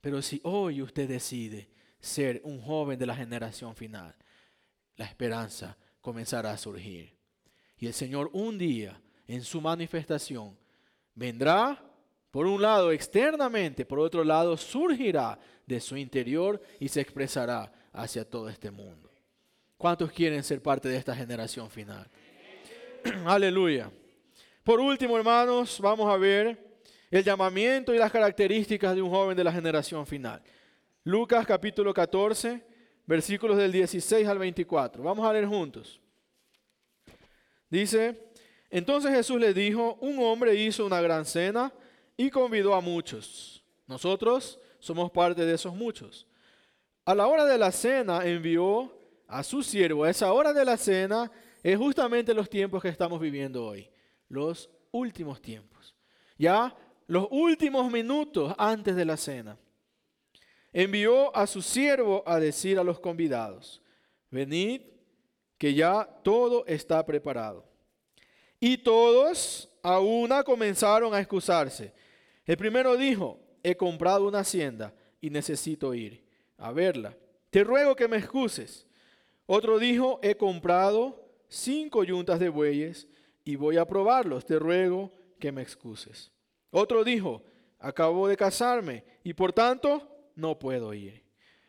Pero 0.00 0.22
si 0.22 0.40
hoy 0.44 0.82
usted 0.82 1.08
decide 1.08 1.70
ser 1.98 2.40
un 2.44 2.60
joven 2.60 2.98
de 2.98 3.06
la 3.06 3.16
generación 3.16 3.74
final, 3.74 4.14
la 4.96 5.06
esperanza 5.06 5.76
comenzará 6.00 6.52
a 6.52 6.58
surgir. 6.58 7.16
Y 7.78 7.86
el 7.86 7.94
Señor 7.94 8.30
un 8.32 8.58
día, 8.58 9.00
en 9.26 9.42
su 9.42 9.60
manifestación, 9.60 10.56
vendrá, 11.14 11.82
por 12.30 12.46
un 12.46 12.60
lado, 12.60 12.92
externamente, 12.92 13.84
por 13.84 13.98
otro 13.98 14.24
lado, 14.24 14.56
surgirá 14.56 15.38
de 15.66 15.80
su 15.80 15.96
interior 15.96 16.60
y 16.78 16.88
se 16.88 17.00
expresará 17.00 17.72
hacia 17.92 18.28
todo 18.28 18.48
este 18.48 18.70
mundo. 18.70 19.10
¿Cuántos 19.76 20.10
quieren 20.10 20.42
ser 20.42 20.60
parte 20.60 20.88
de 20.88 20.96
esta 20.96 21.14
generación 21.14 21.70
final? 21.70 22.10
Aleluya. 23.26 23.90
Por 24.64 24.80
último, 24.80 25.16
hermanos, 25.16 25.78
vamos 25.80 26.12
a 26.12 26.16
ver 26.16 26.82
el 27.10 27.24
llamamiento 27.24 27.94
y 27.94 27.98
las 27.98 28.12
características 28.12 28.94
de 28.94 29.02
un 29.02 29.10
joven 29.10 29.36
de 29.36 29.44
la 29.44 29.52
generación 29.52 30.06
final. 30.06 30.42
Lucas 31.04 31.46
capítulo 31.46 31.94
14, 31.94 32.62
versículos 33.06 33.56
del 33.56 33.72
16 33.72 34.26
al 34.26 34.38
24. 34.38 35.02
Vamos 35.02 35.26
a 35.26 35.32
leer 35.32 35.46
juntos. 35.46 36.00
Dice, 37.70 38.30
entonces 38.70 39.12
Jesús 39.12 39.40
le 39.40 39.54
dijo, 39.54 39.98
un 40.00 40.18
hombre 40.22 40.54
hizo 40.54 40.84
una 40.84 41.00
gran 41.00 41.24
cena 41.24 41.72
y 42.16 42.30
convidó 42.30 42.74
a 42.74 42.80
muchos. 42.80 43.62
Nosotros 43.86 44.58
somos 44.78 45.10
parte 45.10 45.44
de 45.44 45.54
esos 45.54 45.74
muchos. 45.74 46.26
A 47.04 47.14
la 47.14 47.26
hora 47.26 47.46
de 47.46 47.56
la 47.56 47.72
cena 47.72 48.24
envió 48.26 48.94
a 49.26 49.42
su 49.42 49.62
siervo. 49.62 50.04
A 50.04 50.10
esa 50.10 50.32
hora 50.32 50.52
de 50.52 50.64
la 50.64 50.76
cena 50.76 51.30
es 51.72 51.78
justamente 51.78 52.32
los 52.32 52.48
tiempos 52.48 52.80
que 52.80 52.88
estamos 52.88 53.20
viviendo 53.20 53.66
hoy, 53.66 53.90
los 54.30 54.70
últimos 54.90 55.42
tiempos. 55.42 55.94
Ya 56.38 56.74
los 57.06 57.28
últimos 57.30 57.90
minutos 57.92 58.54
antes 58.56 58.96
de 58.96 59.04
la 59.04 59.18
cena. 59.18 59.58
Envió 60.72 61.34
a 61.36 61.46
su 61.46 61.60
siervo 61.60 62.22
a 62.26 62.38
decir 62.38 62.78
a 62.78 62.84
los 62.84 62.98
convidados, 63.00 63.82
venid, 64.30 64.80
que 65.58 65.74
ya 65.74 66.08
todo 66.22 66.64
está 66.66 67.04
preparado. 67.04 67.66
Y 68.60 68.78
todos 68.78 69.68
a 69.82 70.00
una 70.00 70.42
comenzaron 70.44 71.12
a 71.12 71.20
excusarse. 71.20 71.92
El 72.46 72.56
primero 72.56 72.96
dijo, 72.96 73.40
he 73.62 73.76
comprado 73.76 74.26
una 74.26 74.38
hacienda 74.40 74.94
y 75.20 75.28
necesito 75.28 75.92
ir 75.92 76.24
a 76.56 76.72
verla. 76.72 77.14
Te 77.50 77.62
ruego 77.62 77.94
que 77.94 78.08
me 78.08 78.16
excuses. 78.16 78.86
Otro 79.44 79.78
dijo, 79.78 80.18
he 80.22 80.34
comprado 80.34 81.27
cinco 81.48 82.04
yuntas 82.04 82.38
de 82.40 82.48
bueyes 82.48 83.08
y 83.44 83.56
voy 83.56 83.76
a 83.76 83.86
probarlos. 83.86 84.44
Te 84.44 84.58
ruego 84.58 85.12
que 85.38 85.52
me 85.52 85.62
excuses. 85.62 86.30
Otro 86.70 87.04
dijo, 87.04 87.42
acabo 87.78 88.28
de 88.28 88.36
casarme 88.36 89.04
y 89.24 89.32
por 89.34 89.52
tanto 89.52 90.30
no 90.34 90.58
puedo 90.58 90.92
ir. 90.94 91.24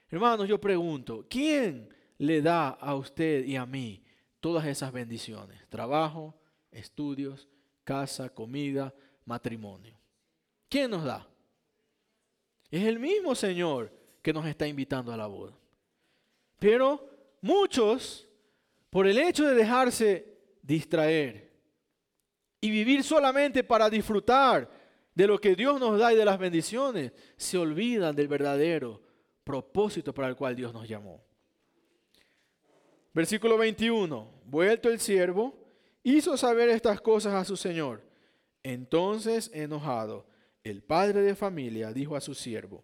Hermanos, 0.10 0.48
yo 0.48 0.60
pregunto, 0.60 1.26
¿quién 1.30 1.94
le 2.18 2.42
da 2.42 2.70
a 2.70 2.96
usted 2.96 3.46
y 3.46 3.56
a 3.56 3.65
mí 3.65 4.04
todas 4.39 4.65
esas 4.65 4.92
bendiciones? 4.92 5.68
Trabajo, 5.70 6.36
estudios, 6.72 7.48
casa, 7.84 8.30
comida, 8.30 8.94
matrimonio. 9.26 10.00
¿Quién 10.68 10.92
nos 10.92 11.04
da? 11.04 11.28
Es 12.70 12.84
el 12.84 13.00
mismo 13.00 13.34
Señor 13.36 13.92
que 14.22 14.34
nos 14.34 14.46
está 14.46 14.68
invitando 14.68 15.12
a 15.12 15.18
la 15.18 15.28
boda. 15.28 15.58
Pero 16.60 17.10
muchos, 17.42 18.28
por 18.89 19.08
el 19.08 19.17
hecho 19.17 19.45
de 19.45 19.56
dejarse 19.56 20.38
distraer 20.62 21.52
y 22.62 22.69
vivir 22.69 23.04
solamente 23.04 23.63
para 23.63 23.89
disfrutar 23.89 24.69
de 25.13 25.28
lo 25.28 25.39
que 25.39 25.56
Dios 25.56 25.80
nos 25.80 25.99
da 25.99 26.13
y 26.13 26.15
de 26.15 26.25
las 26.25 26.39
bendiciones, 26.39 27.12
se 27.38 27.58
olvidan 27.58 28.15
del 28.15 28.28
verdadero 28.28 29.02
propósito 29.43 30.13
para 30.13 30.28
el 30.28 30.36
cual 30.36 30.56
Dios 30.56 30.73
nos 30.73 30.88
llamó. 30.88 31.23
Versículo 33.13 33.58
21. 33.58 34.39
Vuelto 34.45 34.89
el 34.89 34.99
siervo, 34.99 35.54
hizo 36.04 36.38
saber 36.38 36.69
estas 36.69 37.02
cosas 37.02 37.34
a 37.34 37.45
su 37.45 37.58
señor. 37.58 38.04
Entonces, 38.63 39.52
enojado, 39.54 40.25
el 40.63 40.84
padre 40.84 41.21
de 41.21 41.36
familia 41.36 41.93
dijo 41.93 42.15
a 42.15 42.21
su 42.21 42.34
siervo, 42.34 42.84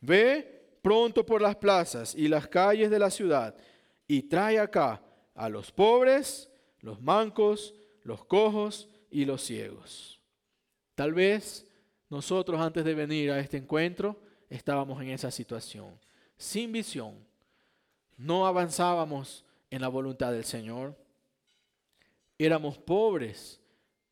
ve 0.00 0.78
pronto 0.82 1.24
por 1.24 1.40
las 1.40 1.56
plazas 1.56 2.14
y 2.14 2.28
las 2.28 2.48
calles 2.48 2.90
de 2.90 2.98
la 2.98 3.10
ciudad 3.10 3.54
y 4.06 4.22
trae 4.22 4.58
acá 4.58 5.02
a 5.34 5.48
los 5.48 5.72
pobres, 5.72 6.50
los 6.80 7.00
mancos, 7.00 7.74
los 8.02 8.24
cojos 8.24 8.88
y 9.10 9.24
los 9.24 9.42
ciegos. 9.42 10.20
Tal 10.94 11.12
vez 11.12 11.66
nosotros 12.08 12.60
antes 12.60 12.84
de 12.84 12.94
venir 12.94 13.30
a 13.30 13.40
este 13.40 13.56
encuentro 13.56 14.20
estábamos 14.48 15.00
en 15.02 15.10
esa 15.10 15.30
situación, 15.30 15.98
sin 16.36 16.72
visión. 16.72 17.14
No 18.16 18.46
avanzábamos 18.46 19.44
en 19.70 19.80
la 19.80 19.88
voluntad 19.88 20.32
del 20.32 20.44
Señor. 20.44 20.96
Éramos 22.38 22.78
pobres 22.78 23.60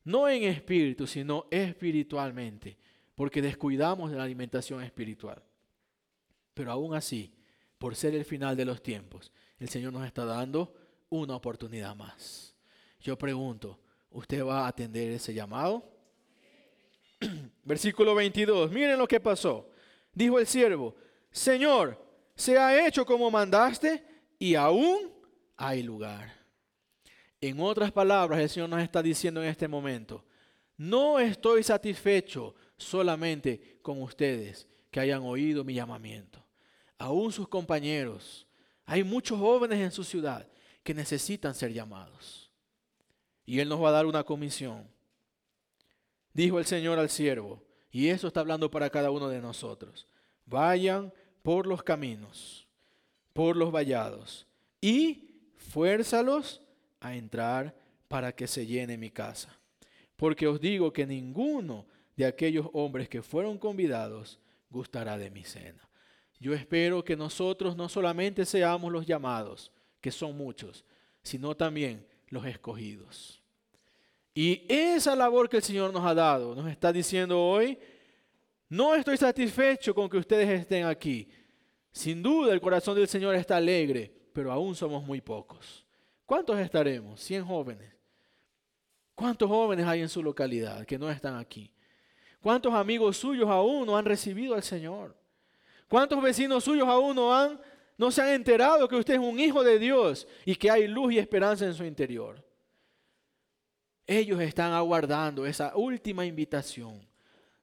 no 0.03 0.27
en 0.27 0.43
espíritu, 0.43 1.07
sino 1.07 1.45
espiritualmente, 1.49 2.77
porque 3.15 3.41
descuidamos 3.41 4.11
de 4.11 4.17
la 4.17 4.23
alimentación 4.23 4.83
espiritual. 4.83 5.41
Pero 6.53 6.71
aún 6.71 6.93
así, 6.93 7.33
por 7.77 7.95
ser 7.95 8.15
el 8.15 8.25
final 8.25 8.55
de 8.57 8.65
los 8.65 8.83
tiempos, 8.83 9.31
el 9.59 9.69
Señor 9.69 9.93
nos 9.93 10.05
está 10.05 10.25
dando 10.25 10.73
una 11.13 11.35
oportunidad 11.35 11.95
más. 11.95 12.55
Yo 12.99 13.17
pregunto, 13.17 13.79
¿usted 14.09 14.43
va 14.43 14.65
a 14.65 14.67
atender 14.67 15.11
ese 15.11 15.33
llamado? 15.33 15.83
Versículo 17.63 18.15
22, 18.15 18.71
miren 18.71 18.97
lo 18.97 19.07
que 19.07 19.19
pasó. 19.19 19.69
Dijo 20.11 20.39
el 20.39 20.47
siervo, 20.47 20.95
Señor, 21.31 22.03
se 22.35 22.57
ha 22.57 22.87
hecho 22.87 23.05
como 23.05 23.29
mandaste 23.29 24.03
y 24.39 24.55
aún 24.55 25.11
hay 25.55 25.83
lugar. 25.83 26.33
En 27.39 27.59
otras 27.59 27.91
palabras, 27.91 28.39
el 28.39 28.49
Señor 28.49 28.69
nos 28.69 28.81
está 28.81 29.03
diciendo 29.03 29.43
en 29.43 29.49
este 29.49 29.67
momento, 29.67 30.25
no 30.77 31.19
estoy 31.19 31.61
satisfecho 31.61 32.55
solamente 32.75 33.79
con 33.81 34.01
ustedes 34.01 34.67
que 34.89 34.99
hayan 34.99 35.21
oído 35.23 35.63
mi 35.63 35.75
llamamiento. 35.75 36.43
Aún 36.97 37.31
sus 37.31 37.47
compañeros, 37.47 38.47
hay 38.85 39.03
muchos 39.03 39.39
jóvenes 39.39 39.79
en 39.79 39.91
su 39.91 40.03
ciudad 40.03 40.47
que 40.83 40.93
necesitan 40.93 41.55
ser 41.55 41.73
llamados. 41.73 42.51
Y 43.45 43.59
Él 43.59 43.69
nos 43.69 43.81
va 43.81 43.89
a 43.89 43.93
dar 43.93 44.05
una 44.05 44.23
comisión. 44.23 44.87
Dijo 46.33 46.59
el 46.59 46.65
Señor 46.65 46.99
al 46.99 47.09
siervo, 47.09 47.63
y 47.91 48.07
eso 48.09 48.27
está 48.27 48.39
hablando 48.39 48.71
para 48.71 48.89
cada 48.89 49.11
uno 49.11 49.29
de 49.29 49.41
nosotros. 49.41 50.07
Vayan 50.45 51.13
por 51.41 51.67
los 51.67 51.83
caminos, 51.83 52.67
por 53.33 53.55
los 53.55 53.71
vallados, 53.71 54.47
y 54.81 55.29
fuérzalos 55.55 56.61
a 56.99 57.15
entrar 57.15 57.75
para 58.07 58.33
que 58.33 58.47
se 58.47 58.65
llene 58.65 58.97
mi 58.97 59.11
casa. 59.11 59.57
Porque 60.15 60.47
os 60.47 60.59
digo 60.59 60.91
que 60.91 61.05
ninguno 61.05 61.85
de 62.15 62.25
aquellos 62.25 62.67
hombres 62.73 63.09
que 63.09 63.21
fueron 63.21 63.57
convidados 63.57 64.39
gustará 64.69 65.17
de 65.17 65.29
mi 65.29 65.43
cena. 65.43 65.87
Yo 66.39 66.53
espero 66.53 67.03
que 67.03 67.15
nosotros 67.15 67.75
no 67.75 67.89
solamente 67.89 68.45
seamos 68.45 68.91
los 68.91 69.05
llamados, 69.05 69.71
que 70.03 70.11
son 70.11 70.35
muchos, 70.35 70.83
sino 71.21 71.55
también 71.55 72.05
los 72.27 72.45
escogidos. 72.45 73.41
Y 74.35 74.65
esa 74.67 75.15
labor 75.15 75.47
que 75.47 75.55
el 75.55 75.63
Señor 75.63 75.93
nos 75.93 76.05
ha 76.05 76.13
dado, 76.13 76.53
nos 76.53 76.69
está 76.69 76.91
diciendo 76.91 77.41
hoy, 77.41 77.79
no 78.67 78.95
estoy 78.95 79.15
satisfecho 79.15 79.95
con 79.95 80.09
que 80.09 80.17
ustedes 80.17 80.59
estén 80.59 80.85
aquí. 80.85 81.29
Sin 81.89 82.21
duda 82.21 82.51
el 82.51 82.59
corazón 82.59 82.95
del 82.95 83.07
Señor 83.07 83.33
está 83.35 83.55
alegre, 83.55 84.13
pero 84.33 84.51
aún 84.51 84.75
somos 84.75 85.01
muy 85.05 85.21
pocos. 85.21 85.85
¿Cuántos 86.25 86.59
estaremos? 86.59 87.21
100 87.21 87.45
jóvenes. 87.45 87.93
¿Cuántos 89.15 89.47
jóvenes 89.47 89.85
hay 89.85 90.01
en 90.01 90.09
su 90.09 90.21
localidad 90.21 90.85
que 90.85 90.99
no 90.99 91.09
están 91.09 91.37
aquí? 91.37 91.71
¿Cuántos 92.41 92.73
amigos 92.73 93.15
suyos 93.15 93.49
aún 93.49 93.85
no 93.85 93.97
han 93.97 94.03
recibido 94.03 94.53
al 94.53 94.63
Señor? 94.63 95.15
¿Cuántos 95.87 96.21
vecinos 96.21 96.65
suyos 96.65 96.89
aún 96.89 97.15
no, 97.15 97.33
han, 97.33 97.57
no 97.97 98.11
se 98.11 98.21
han 98.21 98.29
enterado 98.29 98.87
que 98.87 98.95
usted 98.95 99.15
es 99.15 99.19
un 99.19 99.39
hijo 99.39 99.63
de 99.63 99.79
Dios 99.79 100.27
y 100.45 100.55
que 100.55 100.71
hay 100.71 100.87
luz 100.87 101.13
y 101.13 101.19
esperanza 101.19 101.65
en 101.65 101.73
su 101.73 101.85
interior? 101.85 102.43
Ellos 104.05 104.41
están 104.41 104.73
aguardando 104.73 105.45
esa 105.45 105.75
última 105.75 106.25
invitación. 106.25 107.07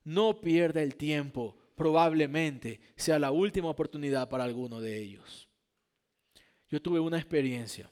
No 0.04 0.40
pierda 0.40 0.82
el 0.82 0.96
tiempo, 0.96 1.56
probablemente 1.74 2.80
sea 2.96 3.18
la 3.18 3.30
última 3.30 3.68
oportunidad 3.68 4.28
para 4.28 4.44
alguno 4.44 4.80
de 4.80 4.98
ellos. 4.98 5.48
Yo 6.68 6.80
tuve 6.80 7.00
una 7.00 7.18
experiencia. 7.18 7.90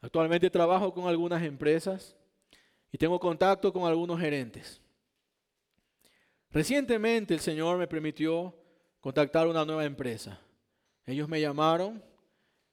Actualmente 0.00 0.50
trabajo 0.50 0.92
con 0.92 1.08
algunas 1.08 1.42
empresas 1.42 2.14
y 2.92 2.98
tengo 2.98 3.18
contacto 3.18 3.72
con 3.72 3.84
algunos 3.84 4.20
gerentes. 4.20 4.80
Recientemente 6.50 7.34
el 7.34 7.40
Señor 7.40 7.78
me 7.78 7.88
permitió 7.88 8.54
contactar 9.00 9.48
una 9.48 9.64
nueva 9.64 9.84
empresa. 9.84 10.40
Ellos 11.08 11.26
me 11.26 11.40
llamaron 11.40 12.02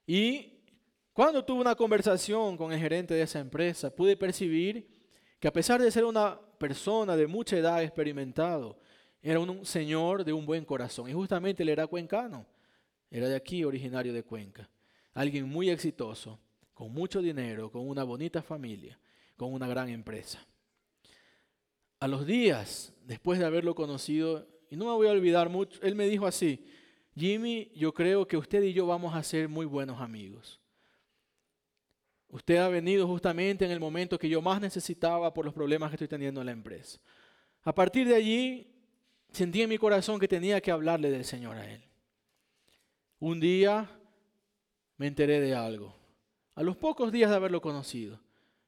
y 0.05 0.59
cuando 1.13 1.45
tuve 1.45 1.61
una 1.61 1.73
conversación 1.73 2.57
con 2.57 2.73
el 2.73 2.79
gerente 2.79 3.13
de 3.13 3.21
esa 3.21 3.39
empresa, 3.39 3.89
pude 3.89 4.17
percibir 4.17 4.85
que 5.39 5.47
a 5.47 5.53
pesar 5.53 5.81
de 5.81 5.89
ser 5.89 6.03
una 6.03 6.37
persona 6.57 7.15
de 7.15 7.27
mucha 7.27 7.57
edad 7.57 7.81
experimentado, 7.81 8.77
era 9.21 9.39
un 9.39 9.65
señor 9.65 10.25
de 10.25 10.33
un 10.33 10.45
buen 10.45 10.65
corazón. 10.65 11.09
Y 11.09 11.13
justamente 11.13 11.63
él 11.63 11.69
era 11.69 11.87
cuencano, 11.87 12.45
era 13.09 13.29
de 13.29 13.37
aquí, 13.37 13.63
originario 13.63 14.11
de 14.11 14.23
Cuenca. 14.23 14.69
Alguien 15.13 15.47
muy 15.47 15.69
exitoso, 15.69 16.37
con 16.73 16.91
mucho 16.91 17.21
dinero, 17.21 17.71
con 17.71 17.87
una 17.87 18.03
bonita 18.03 18.41
familia, 18.43 18.99
con 19.37 19.53
una 19.53 19.65
gran 19.65 19.87
empresa. 19.87 20.45
A 22.01 22.07
los 22.09 22.25
días, 22.25 22.93
después 23.05 23.39
de 23.39 23.45
haberlo 23.45 23.75
conocido, 23.75 24.45
y 24.69 24.75
no 24.75 24.87
me 24.87 24.91
voy 24.91 25.07
a 25.07 25.11
olvidar 25.11 25.47
mucho, 25.47 25.79
él 25.81 25.95
me 25.95 26.07
dijo 26.07 26.27
así, 26.27 26.65
Jimmy, 27.15 27.71
yo 27.75 27.93
creo 27.93 28.27
que 28.27 28.37
usted 28.37 28.61
y 28.63 28.73
yo 28.73 28.85
vamos 28.85 29.15
a 29.15 29.23
ser 29.23 29.47
muy 29.47 29.65
buenos 29.65 30.01
amigos. 30.01 30.59
Usted 32.27 32.57
ha 32.57 32.67
venido 32.67 33.07
justamente 33.07 33.63
en 33.63 33.71
el 33.71 33.79
momento 33.79 34.19
que 34.19 34.27
yo 34.27 34.41
más 34.41 34.59
necesitaba 34.59 35.33
por 35.33 35.45
los 35.45 35.53
problemas 35.53 35.89
que 35.89 35.95
estoy 35.95 36.09
teniendo 36.09 36.41
en 36.41 36.47
la 36.47 36.51
empresa. 36.51 36.99
A 37.63 37.73
partir 37.73 38.07
de 38.07 38.15
allí, 38.15 38.67
sentí 39.31 39.61
en 39.61 39.69
mi 39.69 39.77
corazón 39.77 40.19
que 40.19 40.27
tenía 40.27 40.59
que 40.59 40.71
hablarle 40.71 41.09
del 41.09 41.23
Señor 41.23 41.55
a 41.55 41.71
él. 41.71 41.81
Un 43.19 43.39
día 43.39 43.89
me 44.97 45.07
enteré 45.07 45.39
de 45.39 45.55
algo. 45.55 45.95
A 46.55 46.63
los 46.63 46.75
pocos 46.75 47.11
días 47.11 47.29
de 47.29 47.37
haberlo 47.37 47.61
conocido, 47.61 48.19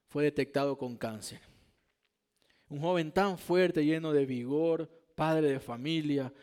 fue 0.08 0.24
detectado 0.24 0.78
con 0.78 0.98
cáncer. 0.98 1.42
Un 2.70 2.80
joven 2.80 3.12
tan 3.12 3.38
fuerte, 3.38 3.86
lleno 3.86 4.14
de 4.14 4.26
vigor, 4.26 4.90
padre 5.16 5.50
de 5.50 5.60
familia. 5.60 6.34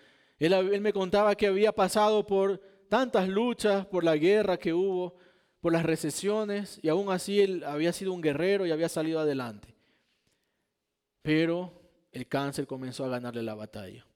Él, 0.47 0.81
me 0.81 0.93
contaba 0.93 1.35
que 1.35 1.47
había 1.47 1.73
pasado 1.73 2.27
por 2.27 2.61
tantas 2.89 3.29
luchas, 3.29 3.87
por 3.87 4.05
la 4.05 4.17
guerra 4.17 4.59
que 4.59 4.73
hubo, 4.73 5.17
por 5.61 5.73
las 5.73 5.85
recesiones, 5.85 6.79
y 6.83 6.89
aún 6.89 7.11
así 7.11 7.41
él 7.41 7.65
había 7.65 7.93
sido 7.93 8.13
un 8.13 8.21
guerrero 8.21 8.67
y 8.67 8.71
había 8.71 8.89
salido 8.89 9.21
adelante. 9.21 9.75
Pero 11.23 11.73
el 12.13 12.29
cáncer 12.29 12.67
comenzó 12.67 13.05
a 13.05 13.09
ganarle 13.09 13.43
la 13.43 13.55
batalla. 13.55 14.07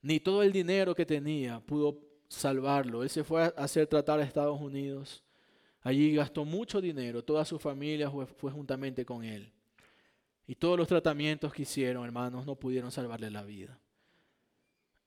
Ni 0.00 0.20
todo 0.20 0.42
el 0.42 0.52
dinero 0.52 0.94
que 0.94 1.04
tenía 1.04 1.60
pudo 1.60 2.00
salvarlo. 2.28 3.02
Él 3.02 3.10
se 3.10 3.24
fue 3.24 3.42
a 3.42 3.46
hacer 3.56 3.86
tratar 3.86 4.20
a 4.20 4.24
Estados 4.24 4.60
Unidos. 4.60 5.22
Allí 5.82 6.14
gastó 6.14 6.44
mucho 6.44 6.80
dinero, 6.80 7.22
toda 7.22 7.44
su 7.44 7.58
familia 7.58 8.10
fue, 8.10 8.50
juntamente 8.50 9.04
con 9.04 9.24
él. 9.24 9.52
Y 10.46 10.54
todos 10.54 10.78
los 10.78 10.88
tratamientos 10.88 11.52
que 11.52 11.62
hicieron, 11.62 12.04
hermanos, 12.04 12.46
no 12.46 12.56
pudieron 12.56 12.90
salvarle 12.90 13.30
la 13.30 13.42
vida. 13.42 13.78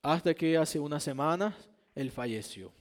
Hasta 0.02 0.34
que 0.34 0.56
hace 0.56 0.78
unas 0.78 1.02
semanas 1.02 1.54
él 1.94 2.10
falleció. 2.10 2.72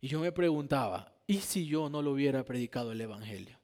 Y 0.00 0.08
yo 0.08 0.20
me 0.20 0.32
preguntaba, 0.32 1.12
¿y 1.26 1.38
si 1.38 1.66
yo 1.66 1.88
no 1.88 2.02
lo 2.02 2.12
hubiera 2.12 2.44
predicado 2.44 2.92
el 2.92 3.00
Evangelio? 3.00 3.58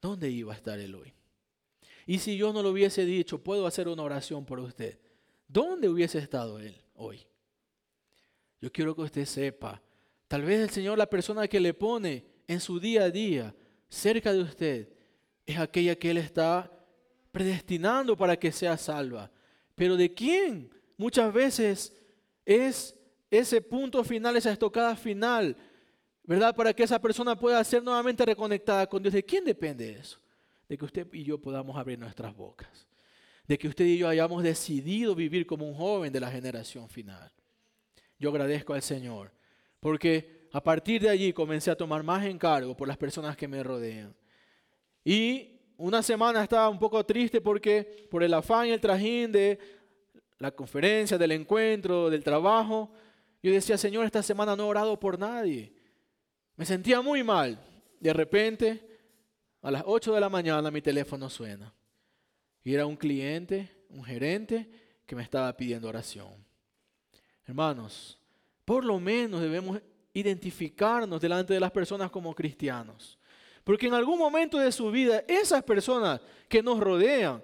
¿Dónde 0.00 0.30
iba 0.30 0.52
a 0.52 0.56
estar 0.56 0.78
él 0.78 0.94
hoy? 0.94 1.12
Y 2.06 2.18
si 2.18 2.36
yo 2.36 2.52
no 2.52 2.62
lo 2.62 2.70
hubiese 2.70 3.04
dicho, 3.04 3.42
puedo 3.42 3.66
hacer 3.66 3.88
una 3.88 4.02
oración 4.02 4.44
por 4.44 4.60
usted, 4.60 4.98
¿dónde 5.46 5.88
hubiese 5.88 6.18
estado 6.18 6.58
él 6.58 6.76
hoy? 6.94 7.26
Yo 8.60 8.70
quiero 8.72 8.94
que 8.94 9.02
usted 9.02 9.24
sepa 9.24 9.80
Tal 10.30 10.42
vez 10.42 10.60
el 10.60 10.70
Señor, 10.70 10.96
la 10.96 11.10
persona 11.10 11.48
que 11.48 11.58
le 11.58 11.74
pone 11.74 12.24
en 12.46 12.60
su 12.60 12.78
día 12.78 13.02
a 13.02 13.10
día 13.10 13.52
cerca 13.88 14.32
de 14.32 14.40
usted, 14.40 14.88
es 15.44 15.58
aquella 15.58 15.96
que 15.96 16.12
Él 16.12 16.18
está 16.18 16.70
predestinando 17.32 18.16
para 18.16 18.38
que 18.38 18.52
sea 18.52 18.76
salva. 18.76 19.28
Pero 19.74 19.96
¿de 19.96 20.14
quién? 20.14 20.70
Muchas 21.00 21.32
veces 21.32 21.96
es 22.44 22.94
ese 23.30 23.62
punto 23.62 24.04
final, 24.04 24.36
esa 24.36 24.52
estocada 24.52 24.94
final, 24.94 25.56
¿verdad? 26.24 26.54
Para 26.54 26.74
que 26.74 26.82
esa 26.82 27.00
persona 27.00 27.34
pueda 27.34 27.64
ser 27.64 27.82
nuevamente 27.82 28.22
reconectada 28.22 28.86
con 28.86 29.02
Dios. 29.02 29.14
¿De 29.14 29.24
quién 29.24 29.42
depende 29.42 29.92
eso? 29.92 30.20
De 30.68 30.76
que 30.76 30.84
usted 30.84 31.06
y 31.14 31.24
yo 31.24 31.40
podamos 31.40 31.74
abrir 31.78 31.98
nuestras 31.98 32.36
bocas. 32.36 32.86
De 33.48 33.56
que 33.56 33.66
usted 33.66 33.86
y 33.86 33.96
yo 33.96 34.08
hayamos 34.08 34.42
decidido 34.42 35.14
vivir 35.14 35.46
como 35.46 35.66
un 35.66 35.74
joven 35.74 36.12
de 36.12 36.20
la 36.20 36.30
generación 36.30 36.86
final. 36.90 37.32
Yo 38.18 38.28
agradezco 38.28 38.74
al 38.74 38.82
Señor 38.82 39.32
porque 39.80 40.50
a 40.52 40.62
partir 40.62 41.00
de 41.00 41.08
allí 41.08 41.32
comencé 41.32 41.70
a 41.70 41.76
tomar 41.76 42.02
más 42.02 42.26
encargo 42.26 42.76
por 42.76 42.86
las 42.86 42.98
personas 42.98 43.38
que 43.38 43.48
me 43.48 43.62
rodean. 43.62 44.14
Y 45.02 45.60
una 45.78 46.02
semana 46.02 46.42
estaba 46.42 46.68
un 46.68 46.78
poco 46.78 47.02
triste 47.06 47.40
porque 47.40 48.06
por 48.10 48.22
el 48.22 48.34
afán 48.34 48.66
y 48.66 48.72
el 48.72 48.80
trajín 48.82 49.32
de 49.32 49.79
la 50.40 50.50
conferencia, 50.50 51.18
del 51.18 51.32
encuentro, 51.32 52.10
del 52.10 52.24
trabajo, 52.24 52.90
yo 53.42 53.52
decía, 53.52 53.76
Señor, 53.78 54.06
esta 54.06 54.22
semana 54.22 54.56
no 54.56 54.64
he 54.64 54.66
orado 54.66 54.98
por 54.98 55.18
nadie. 55.18 55.72
Me 56.56 56.64
sentía 56.64 57.02
muy 57.02 57.22
mal. 57.22 57.62
De 58.00 58.12
repente, 58.12 58.98
a 59.60 59.70
las 59.70 59.82
8 59.84 60.14
de 60.14 60.20
la 60.20 60.30
mañana 60.30 60.70
mi 60.70 60.80
teléfono 60.80 61.28
suena. 61.28 61.72
Y 62.64 62.74
era 62.74 62.86
un 62.86 62.96
cliente, 62.96 63.70
un 63.90 64.02
gerente 64.02 64.68
que 65.04 65.14
me 65.14 65.22
estaba 65.22 65.54
pidiendo 65.54 65.88
oración. 65.88 66.32
Hermanos, 67.46 68.18
por 68.64 68.84
lo 68.84 68.98
menos 68.98 69.42
debemos 69.42 69.78
identificarnos 70.14 71.20
delante 71.20 71.52
de 71.52 71.60
las 71.60 71.70
personas 71.70 72.10
como 72.10 72.34
cristianos. 72.34 73.18
Porque 73.62 73.88
en 73.88 73.94
algún 73.94 74.18
momento 74.18 74.58
de 74.58 74.72
su 74.72 74.90
vida, 74.90 75.22
esas 75.28 75.62
personas 75.62 76.20
que 76.48 76.62
nos 76.62 76.80
rodean, 76.80 77.42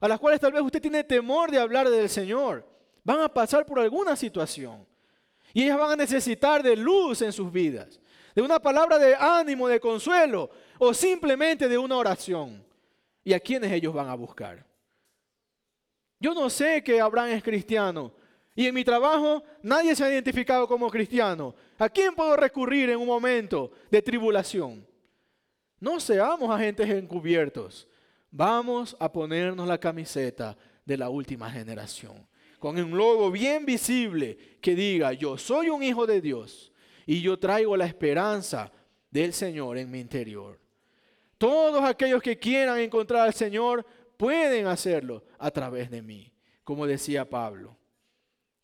a 0.00 0.08
las 0.08 0.18
cuales 0.18 0.40
tal 0.40 0.52
vez 0.52 0.62
usted 0.62 0.80
tiene 0.80 1.04
temor 1.04 1.50
de 1.50 1.58
hablar 1.58 1.88
del 1.88 2.08
Señor, 2.08 2.66
van 3.04 3.20
a 3.20 3.28
pasar 3.28 3.66
por 3.66 3.80
alguna 3.80 4.16
situación. 4.16 4.86
Y 5.52 5.64
ellas 5.64 5.78
van 5.78 5.92
a 5.92 5.96
necesitar 5.96 6.62
de 6.62 6.76
luz 6.76 7.22
en 7.22 7.32
sus 7.32 7.50
vidas, 7.50 8.00
de 8.34 8.42
una 8.42 8.60
palabra 8.60 8.98
de 8.98 9.14
ánimo, 9.14 9.66
de 9.66 9.80
consuelo, 9.80 10.50
o 10.78 10.92
simplemente 10.94 11.68
de 11.68 11.78
una 11.78 11.96
oración. 11.96 12.64
¿Y 13.24 13.32
a 13.32 13.40
quiénes 13.40 13.72
ellos 13.72 13.92
van 13.92 14.08
a 14.08 14.14
buscar? 14.14 14.64
Yo 16.20 16.34
no 16.34 16.50
sé 16.50 16.82
que 16.82 17.00
Abraham 17.00 17.30
es 17.30 17.42
cristiano, 17.42 18.12
y 18.54 18.66
en 18.66 18.74
mi 18.74 18.84
trabajo 18.84 19.42
nadie 19.62 19.94
se 19.94 20.04
ha 20.04 20.12
identificado 20.12 20.66
como 20.66 20.90
cristiano. 20.90 21.54
¿A 21.78 21.88
quién 21.88 22.14
puedo 22.14 22.36
recurrir 22.36 22.90
en 22.90 22.98
un 22.98 23.06
momento 23.06 23.70
de 23.90 24.02
tribulación? 24.02 24.84
No 25.78 26.00
seamos 26.00 26.50
agentes 26.50 26.90
encubiertos. 26.90 27.88
Vamos 28.30 28.96
a 29.00 29.10
ponernos 29.10 29.66
la 29.66 29.78
camiseta 29.78 30.56
de 30.84 30.96
la 30.96 31.08
última 31.08 31.50
generación, 31.50 32.26
con 32.58 32.78
un 32.78 32.96
logo 32.96 33.30
bien 33.30 33.64
visible 33.64 34.58
que 34.60 34.74
diga, 34.74 35.12
yo 35.12 35.38
soy 35.38 35.70
un 35.70 35.82
hijo 35.82 36.06
de 36.06 36.20
Dios 36.20 36.72
y 37.06 37.20
yo 37.20 37.38
traigo 37.38 37.76
la 37.76 37.86
esperanza 37.86 38.70
del 39.10 39.32
Señor 39.32 39.78
en 39.78 39.90
mi 39.90 40.00
interior. 40.00 40.60
Todos 41.38 41.84
aquellos 41.84 42.22
que 42.22 42.38
quieran 42.38 42.78
encontrar 42.78 43.22
al 43.22 43.34
Señor 43.34 43.86
pueden 44.16 44.66
hacerlo 44.66 45.24
a 45.38 45.50
través 45.50 45.90
de 45.90 46.02
mí, 46.02 46.32
como 46.64 46.86
decía 46.86 47.28
Pablo. 47.28 47.76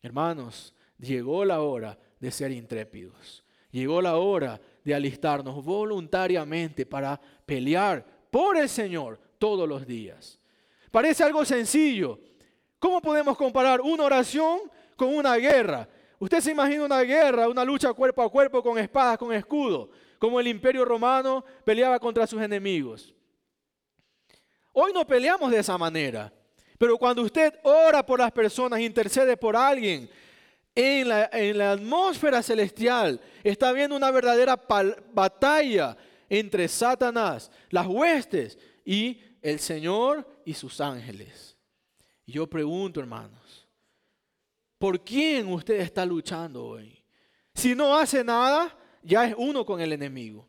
Hermanos, 0.01 0.73
llegó 0.99 1.45
la 1.45 1.61
hora 1.61 1.97
de 2.19 2.31
ser 2.31 2.51
intrépidos. 2.51 3.43
Llegó 3.71 4.01
la 4.01 4.17
hora 4.17 4.61
de 4.83 4.93
alistarnos 4.93 5.63
voluntariamente 5.63 6.85
para 6.85 7.19
pelear 7.45 8.05
por 8.29 8.57
el 8.57 8.69
Señor 8.69 9.19
todos 9.37 9.67
los 9.67 9.85
días. 9.85 10.39
Parece 10.91 11.23
algo 11.23 11.43
sencillo. 11.43 12.19
¿Cómo 12.79 13.01
podemos 13.01 13.37
comparar 13.37 13.81
una 13.81 14.03
oración 14.03 14.59
con 14.95 15.15
una 15.15 15.35
guerra? 15.35 15.87
Usted 16.19 16.39
se 16.39 16.51
imagina 16.51 16.85
una 16.85 17.01
guerra, 17.01 17.49
una 17.49 17.65
lucha 17.65 17.93
cuerpo 17.93 18.21
a 18.21 18.31
cuerpo 18.31 18.63
con 18.63 18.77
espadas, 18.77 19.17
con 19.17 19.33
escudo, 19.33 19.89
como 20.17 20.39
el 20.39 20.47
imperio 20.47 20.85
romano 20.85 21.43
peleaba 21.63 21.99
contra 21.99 22.25
sus 22.25 22.41
enemigos. 22.41 23.13
Hoy 24.71 24.93
no 24.93 25.05
peleamos 25.05 25.51
de 25.51 25.59
esa 25.59 25.77
manera, 25.77 26.31
pero 26.77 26.97
cuando 26.97 27.21
usted 27.21 27.53
ora 27.63 28.05
por 28.05 28.19
las 28.19 28.31
personas, 28.31 28.79
intercede 28.79 29.37
por 29.37 29.55
alguien, 29.55 30.09
en 30.73 31.07
la, 31.07 31.29
en 31.31 31.57
la 31.57 31.71
atmósfera 31.71 32.43
celestial 32.43 33.19
está 33.43 33.69
habiendo 33.69 33.95
una 33.95 34.11
verdadera 34.11 34.59
batalla 35.13 35.95
entre 36.29 36.67
Satanás, 36.67 37.49
las 37.69 37.87
huestes 37.87 38.57
y 38.85 39.19
el 39.41 39.59
Señor 39.59 40.25
y 40.45 40.53
sus 40.53 40.79
ángeles. 40.79 41.57
yo 42.27 42.47
pregunto, 42.47 42.99
hermanos, 42.99 43.67
¿por 44.77 45.03
quién 45.03 45.51
usted 45.51 45.79
está 45.81 46.05
luchando 46.05 46.63
hoy? 46.63 47.03
Si 47.53 47.75
no 47.75 47.97
hace 47.97 48.23
nada, 48.23 48.77
ya 49.01 49.27
es 49.27 49.35
uno 49.37 49.65
con 49.65 49.81
el 49.81 49.93
enemigo. 49.93 50.47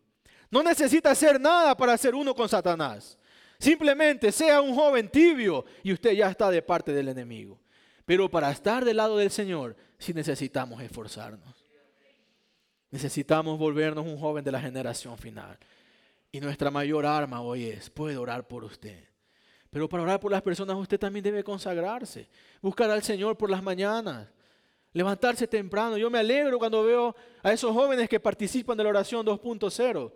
No 0.50 0.62
necesita 0.62 1.10
hacer 1.10 1.40
nada 1.40 1.76
para 1.76 1.96
ser 1.98 2.14
uno 2.14 2.34
con 2.34 2.48
Satanás. 2.48 3.18
Simplemente 3.58 4.30
sea 4.32 4.60
un 4.60 4.74
joven 4.74 5.08
tibio 5.08 5.64
y 5.82 5.92
usted 5.92 6.12
ya 6.12 6.30
está 6.30 6.50
de 6.50 6.62
parte 6.62 6.92
del 6.92 7.08
enemigo. 7.08 7.60
Pero 8.04 8.30
para 8.30 8.50
estar 8.50 8.84
del 8.84 8.98
lado 8.98 9.16
del 9.16 9.30
Señor, 9.30 9.76
sí 9.98 10.14
necesitamos 10.14 10.80
esforzarnos. 10.82 11.66
Necesitamos 12.90 13.58
volvernos 13.58 14.06
un 14.06 14.18
joven 14.18 14.44
de 14.44 14.52
la 14.52 14.60
generación 14.60 15.18
final. 15.18 15.58
Y 16.36 16.40
nuestra 16.40 16.70
mayor 16.70 17.06
arma 17.06 17.40
hoy 17.40 17.64
es, 17.64 17.88
puede 17.88 18.18
orar 18.18 18.46
por 18.46 18.62
usted. 18.62 19.08
Pero 19.70 19.88
para 19.88 20.02
orar 20.02 20.20
por 20.20 20.30
las 20.30 20.42
personas 20.42 20.76
usted 20.76 21.00
también 21.00 21.22
debe 21.22 21.42
consagrarse. 21.42 22.28
Buscar 22.60 22.90
al 22.90 23.02
Señor 23.02 23.38
por 23.38 23.48
las 23.48 23.62
mañanas. 23.62 24.28
Levantarse 24.92 25.46
temprano. 25.46 25.96
Yo 25.96 26.10
me 26.10 26.18
alegro 26.18 26.58
cuando 26.58 26.84
veo 26.84 27.16
a 27.42 27.54
esos 27.54 27.72
jóvenes 27.72 28.06
que 28.06 28.20
participan 28.20 28.76
de 28.76 28.84
la 28.84 28.90
oración 28.90 29.24
2.0 29.24 30.12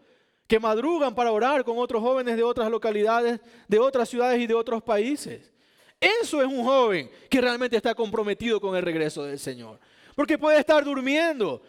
que 0.47 0.61
madrugan 0.61 1.14
para 1.14 1.33
orar 1.33 1.64
con 1.64 1.79
otros 1.79 2.03
jóvenes 2.03 2.37
de 2.37 2.43
otras 2.43 2.71
localidades, 2.71 3.41
de 3.66 3.79
otras 3.79 4.07
ciudades 4.07 4.43
y 4.43 4.47
de 4.47 4.53
otros 4.53 4.83
países. 4.83 5.51
Eso 5.99 6.43
es 6.43 6.49
un 6.49 6.62
joven 6.62 7.11
que 7.31 7.41
realmente 7.41 7.79
está 7.79 7.95
comprometido 7.95 8.61
con 8.61 8.77
el 8.77 8.83
regreso 8.83 9.25
del 9.25 9.39
Señor. 9.39 9.81
Porque 10.14 10.37
puede 10.37 10.59
estar 10.59 10.85
durmiendo, 10.85 11.62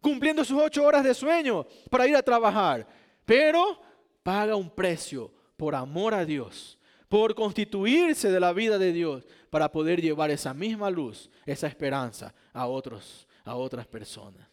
cumpliendo 0.00 0.46
sus 0.46 0.58
ocho 0.58 0.82
horas 0.82 1.04
de 1.04 1.12
sueño 1.12 1.66
para 1.90 2.08
ir 2.08 2.16
a 2.16 2.22
trabajar, 2.22 2.86
pero 3.26 3.86
paga 4.28 4.56
un 4.56 4.68
precio 4.68 5.32
por 5.56 5.74
amor 5.74 6.12
a 6.12 6.26
Dios, 6.26 6.78
por 7.08 7.34
constituirse 7.34 8.30
de 8.30 8.38
la 8.38 8.52
vida 8.52 8.76
de 8.76 8.92
Dios, 8.92 9.26
para 9.48 9.72
poder 9.72 10.02
llevar 10.02 10.30
esa 10.30 10.52
misma 10.52 10.90
luz, 10.90 11.30
esa 11.46 11.66
esperanza 11.66 12.34
a 12.52 12.66
otros, 12.66 13.26
a 13.42 13.54
otras 13.54 13.86
personas. 13.86 14.46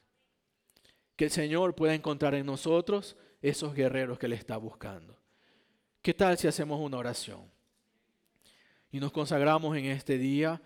Que 1.18 1.26
el 1.26 1.32
Señor 1.32 1.76
pueda 1.76 1.94
encontrar 1.94 2.36
en 2.36 2.46
nosotros 2.46 3.18
esos 3.42 3.74
guerreros 3.74 4.18
que 4.18 4.30
le 4.30 4.38
está 4.38 4.56
buscando. 4.56 5.20
¿Qué 6.02 6.14
tal 6.14 6.38
si 6.38 6.48
hacemos 6.48 6.80
una 6.80 6.98
oración? 6.98 7.42
Y 8.94 9.02
nos 9.02 9.12
consagramos 9.12 9.76
en 9.76 9.88
este 9.88 10.18
día 10.18 10.62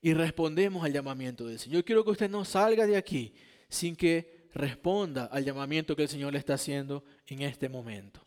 y 0.00 0.14
respondemos 0.14 0.82
al 0.82 0.94
llamamiento 0.94 1.44
del 1.44 1.58
Señor. 1.58 1.80
Yo 1.80 1.84
quiero 1.84 2.02
que 2.02 2.12
usted 2.12 2.30
no 2.30 2.46
salga 2.46 2.86
de 2.86 2.96
aquí 2.96 3.34
sin 3.68 3.94
que 3.94 4.41
responda 4.52 5.26
al 5.26 5.44
llamamiento 5.44 5.96
que 5.96 6.02
el 6.02 6.08
Señor 6.08 6.32
le 6.32 6.38
está 6.38 6.54
haciendo 6.54 7.04
en 7.26 7.42
este 7.42 7.68
momento. 7.68 8.20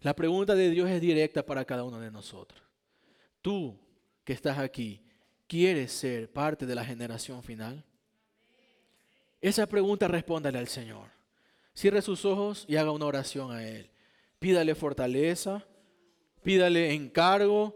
La 0.00 0.14
pregunta 0.14 0.54
de 0.54 0.70
Dios 0.70 0.88
es 0.88 1.00
directa 1.00 1.44
para 1.44 1.64
cada 1.64 1.84
uno 1.84 1.98
de 2.00 2.10
nosotros. 2.10 2.62
Tú 3.42 3.78
que 4.24 4.32
estás 4.32 4.58
aquí, 4.58 5.02
¿quieres 5.46 5.92
ser 5.92 6.32
parte 6.32 6.66
de 6.66 6.74
la 6.74 6.84
generación 6.84 7.42
final? 7.42 7.84
Esa 9.40 9.66
pregunta 9.66 10.08
respóndale 10.08 10.58
al 10.58 10.68
Señor. 10.68 11.08
Cierre 11.74 12.02
sus 12.02 12.24
ojos 12.24 12.64
y 12.68 12.76
haga 12.76 12.90
una 12.90 13.06
oración 13.06 13.52
a 13.52 13.66
Él. 13.66 13.90
Pídale 14.38 14.74
fortaleza, 14.74 15.64
pídale 16.42 16.92
encargo, 16.92 17.74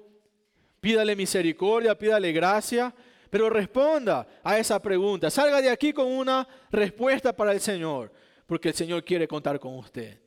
pídale 0.80 1.16
misericordia, 1.16 1.98
pídale 1.98 2.32
gracia, 2.32 2.94
pero 3.30 3.48
responda 3.48 4.26
a 4.42 4.58
esa 4.58 4.80
pregunta. 4.80 5.30
Salga 5.30 5.62
de 5.62 5.70
aquí 5.70 5.92
con 5.92 6.06
una 6.06 6.46
respuesta 6.70 7.34
para 7.34 7.52
el 7.52 7.60
Señor, 7.60 8.12
porque 8.46 8.68
el 8.68 8.74
Señor 8.74 9.04
quiere 9.04 9.28
contar 9.28 9.58
con 9.60 9.76
usted. 9.76 10.20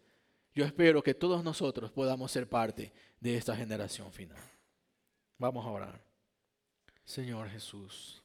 Yo 0.55 0.65
espero 0.65 1.03
que 1.03 1.13
todos 1.13 1.43
nosotros 1.43 1.91
podamos 1.91 2.31
ser 2.31 2.47
parte 2.47 2.93
de 3.19 3.35
esta 3.35 3.55
generación 3.55 4.11
final. 4.11 4.41
Vamos 5.37 5.65
a 5.65 5.69
orar. 5.69 6.03
Señor 7.03 7.49
Jesús. 7.49 8.23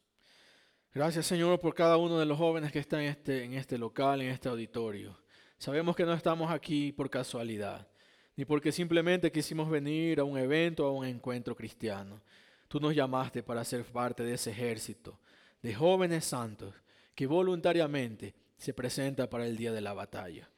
Gracias 0.95 1.27
Señor 1.27 1.59
por 1.59 1.75
cada 1.75 1.97
uno 1.97 2.19
de 2.19 2.27
los 2.27 2.39
jóvenes 2.39 2.71
que 2.71 2.79
están 2.79 3.01
en 3.01 3.09
este, 3.09 3.45
en 3.45 3.55
este 3.55 3.77
local, 3.77 4.23
en 4.23 4.31
este 4.31 4.49
auditorio. 4.49 5.19
Sabemos 5.59 5.97
que 5.97 6.05
no 6.05 6.13
estamos 6.13 6.51
aquí 6.51 6.93
por 6.93 7.11
casualidad, 7.11 7.89
ni 8.37 8.45
porque 8.45 8.71
simplemente 8.71 9.33
quisimos 9.33 9.69
venir 9.69 10.21
a 10.21 10.25
un 10.25 10.39
evento 10.39 10.85
o 10.85 10.89
a 10.89 10.93
un 10.93 11.05
encuentro 11.05 11.57
cristiano. 11.57 12.23
Tú 12.69 12.81
nos 12.81 12.95
llamaste 12.95 13.43
para 13.43 13.65
ser 13.65 13.85
parte 13.85 14.23
de 14.23 14.35
ese 14.35 14.51
ejército 14.51 15.19
de 15.63 15.75
jóvenes 15.75 16.25
santos 16.25 16.75
que 17.15 17.27
voluntariamente 17.27 18.35
se 18.57 18.73
presenta 18.73 19.29
para 19.29 19.47
el 19.47 19.57
día 19.57 19.73
de 19.73 19.81
la 19.81 19.95
batalla. 19.95 20.49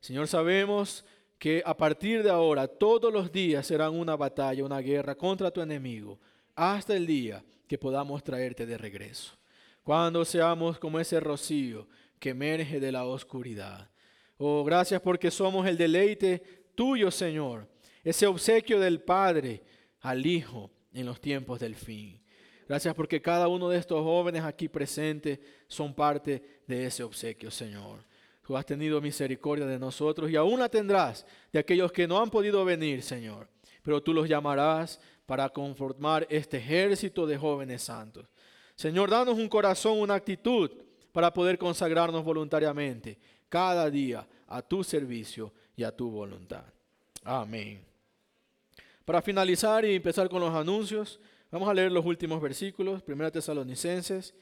Señor, 0.00 0.28
sabemos 0.28 1.04
que 1.38 1.62
a 1.64 1.76
partir 1.76 2.22
de 2.22 2.30
ahora 2.30 2.68
todos 2.68 3.12
los 3.12 3.32
días 3.32 3.66
serán 3.66 3.94
una 3.94 4.16
batalla, 4.16 4.64
una 4.64 4.80
guerra 4.80 5.14
contra 5.14 5.50
tu 5.50 5.60
enemigo, 5.60 6.20
hasta 6.54 6.94
el 6.94 7.06
día 7.06 7.44
que 7.66 7.78
podamos 7.78 8.22
traerte 8.22 8.66
de 8.66 8.78
regreso. 8.78 9.36
Cuando 9.82 10.24
seamos 10.24 10.78
como 10.78 11.00
ese 11.00 11.18
rocío 11.18 11.88
que 12.20 12.30
emerge 12.30 12.78
de 12.78 12.92
la 12.92 13.04
oscuridad 13.04 13.90
Oh, 14.38 14.64
gracias 14.64 15.00
porque 15.00 15.30
somos 15.30 15.66
el 15.66 15.76
deleite 15.76 16.42
tuyo, 16.74 17.10
Señor. 17.10 17.68
Ese 18.02 18.26
obsequio 18.26 18.80
del 18.80 19.00
Padre 19.00 19.62
al 20.00 20.26
Hijo 20.26 20.70
en 20.94 21.04
los 21.04 21.20
tiempos 21.20 21.60
del 21.60 21.74
fin. 21.74 22.20
Gracias 22.66 22.94
porque 22.94 23.20
cada 23.20 23.48
uno 23.48 23.68
de 23.68 23.78
estos 23.78 24.02
jóvenes 24.02 24.42
aquí 24.42 24.68
presentes 24.68 25.38
son 25.68 25.92
parte 25.92 26.62
de 26.66 26.86
ese 26.86 27.02
obsequio, 27.02 27.50
Señor. 27.50 28.04
Tú 28.46 28.56
has 28.56 28.64
tenido 28.64 29.00
misericordia 29.00 29.66
de 29.66 29.78
nosotros 29.78 30.30
y 30.30 30.36
aún 30.36 30.60
la 30.60 30.68
tendrás 30.68 31.26
de 31.52 31.58
aquellos 31.58 31.92
que 31.92 32.06
no 32.06 32.20
han 32.20 32.30
podido 32.30 32.64
venir, 32.64 33.02
Señor. 33.02 33.48
Pero 33.82 34.02
tú 34.02 34.14
los 34.14 34.28
llamarás 34.28 34.98
para 35.26 35.48
conformar 35.48 36.26
este 36.30 36.58
ejército 36.58 37.26
de 37.26 37.36
jóvenes 37.36 37.82
santos. 37.82 38.26
Señor, 38.74 39.10
danos 39.10 39.38
un 39.38 39.48
corazón, 39.48 39.98
una 39.98 40.14
actitud 40.14 40.70
para 41.12 41.32
poder 41.32 41.58
consagrarnos 41.58 42.24
voluntariamente 42.24 43.18
cada 43.48 43.90
día 43.90 44.26
a 44.46 44.62
tu 44.62 44.82
servicio 44.82 45.52
y 45.76 45.84
a 45.84 45.94
tu 45.94 46.10
voluntad. 46.10 46.64
Amén. 47.22 47.93
Para 49.04 49.20
finalizar 49.20 49.84
y 49.84 49.94
empezar 49.94 50.28
con 50.30 50.40
los 50.40 50.54
anuncios, 50.54 51.20
vamos 51.50 51.68
a 51.68 51.74
leer 51.74 51.92
los 51.92 52.06
últimos 52.06 52.40
versículos, 52.40 53.02
1 53.06 53.32
Tesalonicenses 53.32 54.34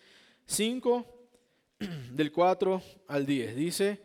5, 0.46 1.06
del 2.12 2.30
4 2.30 2.82
al 3.08 3.26
10. 3.26 3.56
Dice, 3.56 4.00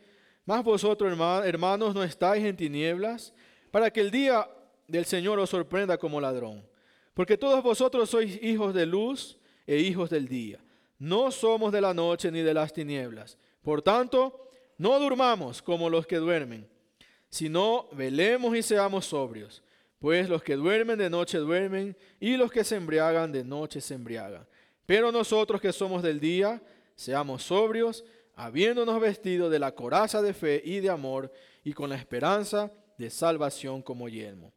más 0.46 0.64
vosotros 0.64 1.16
hermanos 1.46 1.94
no 1.94 2.04
estáis 2.04 2.44
en 2.44 2.58
tinieblas 2.58 3.34
para 3.70 3.92
que 3.92 4.02
el 4.02 4.10
día 4.10 4.50
del 4.88 5.06
Señor 5.06 5.38
os 5.38 5.50
sorprenda 5.50 5.98
como 5.98 6.20
ladrón. 6.20 6.66
Porque 7.14 7.38
todos 7.38 7.62
vosotros 7.64 8.10
sois 8.10 8.42
hijos 8.42 8.74
de 8.74 8.86
luz 8.86 9.38
e 9.68 9.78
hijos 9.78 10.10
del 10.10 10.28
día. 10.28 10.60
No 10.98 11.30
somos 11.30 11.72
de 11.72 11.82
la 11.82 11.94
noche 11.94 12.32
ni 12.32 12.42
de 12.42 12.54
las 12.54 12.74
tinieblas. 12.74 13.38
Por 13.62 13.84
tanto, 13.84 14.50
no 14.78 15.00
durmamos 15.00 15.62
como 15.62 15.90
los 15.90 16.08
que 16.08 16.18
duermen, 16.18 16.68
sino 17.30 17.88
velemos 17.92 18.56
y 18.56 18.64
seamos 18.64 19.06
sobrios. 19.06 19.62
Pues 20.00 20.30
los 20.30 20.44
que 20.44 20.56
duermen 20.56 20.98
de 20.98 21.10
noche 21.10 21.38
duermen, 21.40 21.98
y 22.20 22.38
los 22.38 22.52
que 22.52 22.64
se 22.64 22.76
embriagan 22.76 23.32
de 23.32 23.44
noche 23.44 23.82
se 23.82 23.96
embriagan. 23.96 24.48
Pero 24.86 25.12
nosotros 25.12 25.60
que 25.60 25.74
somos 25.74 26.04
del 26.04 26.20
día, 26.20 26.62
seamos 26.96 27.44
sobrios, 27.44 28.06
habiéndonos 28.36 29.02
vestido 29.02 29.50
de 29.50 29.60
la 29.60 29.74
coraza 29.74 30.22
de 30.22 30.34
fe 30.34 30.62
y 30.64 30.80
de 30.80 30.90
amor, 30.90 31.32
y 31.64 31.74
con 31.74 31.90
la 31.90 31.96
esperanza 31.96 32.72
de 32.98 33.10
salvación 33.10 33.82
como 33.82 34.08
yelmo. 34.08 34.54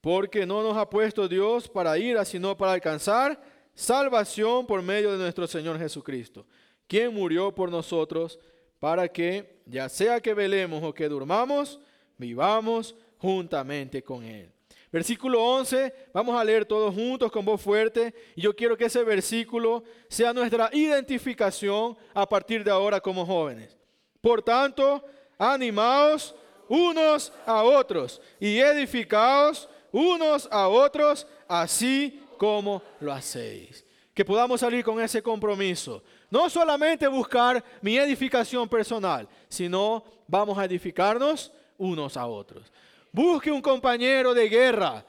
Porque 0.00 0.46
no 0.46 0.62
nos 0.62 0.76
ha 0.76 0.88
puesto 0.88 1.28
Dios 1.28 1.68
para 1.68 1.96
ir, 1.98 2.18
sino 2.24 2.56
para 2.56 2.72
alcanzar 2.72 3.40
salvación 3.74 4.66
por 4.66 4.82
medio 4.82 5.12
de 5.12 5.18
nuestro 5.18 5.46
Señor 5.46 5.78
Jesucristo, 5.78 6.46
quien 6.86 7.14
murió 7.14 7.54
por 7.54 7.70
nosotros 7.70 8.38
para 8.78 9.08
que, 9.08 9.60
ya 9.66 9.88
sea 9.88 10.20
que 10.20 10.34
velemos 10.34 10.82
o 10.82 10.92
que 10.92 11.08
durmamos, 11.08 11.78
vivamos 12.16 12.96
juntamente 13.20 14.02
con 14.02 14.24
Él. 14.24 14.50
Versículo 14.92 15.40
11, 15.44 15.94
vamos 16.12 16.36
a 16.36 16.42
leer 16.42 16.64
todos 16.64 16.92
juntos 16.92 17.30
con 17.30 17.44
voz 17.44 17.60
fuerte. 17.60 18.12
Y 18.34 18.40
yo 18.40 18.54
quiero 18.56 18.76
que 18.76 18.86
ese 18.86 19.04
versículo 19.04 19.84
sea 20.08 20.32
nuestra 20.32 20.68
identificación 20.72 21.96
a 22.12 22.28
partir 22.28 22.64
de 22.64 22.72
ahora 22.72 23.00
como 23.00 23.24
jóvenes. 23.24 23.76
Por 24.20 24.42
tanto, 24.42 25.04
animaos 25.38 26.34
unos 26.68 27.32
a 27.46 27.62
otros 27.62 28.20
y 28.38 28.58
edificaos 28.58 29.68
unos 29.92 30.48
a 30.50 30.68
otros, 30.68 31.26
así 31.48 32.22
como 32.36 32.82
lo 33.00 33.12
hacéis. 33.12 33.84
Que 34.14 34.24
podamos 34.24 34.60
salir 34.60 34.84
con 34.84 35.00
ese 35.00 35.22
compromiso. 35.22 36.02
No 36.30 36.50
solamente 36.50 37.06
buscar 37.08 37.62
mi 37.80 37.96
edificación 37.96 38.68
personal, 38.68 39.28
sino 39.48 40.04
vamos 40.26 40.58
a 40.58 40.64
edificarnos 40.64 41.52
unos 41.78 42.16
a 42.16 42.26
otros. 42.26 42.70
Busque 43.12 43.50
un 43.50 43.60
compañero 43.60 44.34
de 44.34 44.48
guerra. 44.48 45.04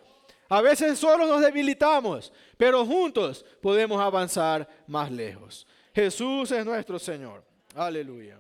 A 0.50 0.62
veces 0.62 1.00
solo 1.00 1.26
nos 1.26 1.42
debilitamos, 1.42 2.34
pero 2.58 2.86
juntos 2.86 3.46
podemos 3.62 4.02
avanzar 4.02 4.68
más 4.88 5.10
lejos. 5.12 5.66
Jesús 5.94 6.52
es 6.52 6.66
nuestro 6.66 7.00
Señor. 7.00 7.44
Aleluya. 7.76 8.40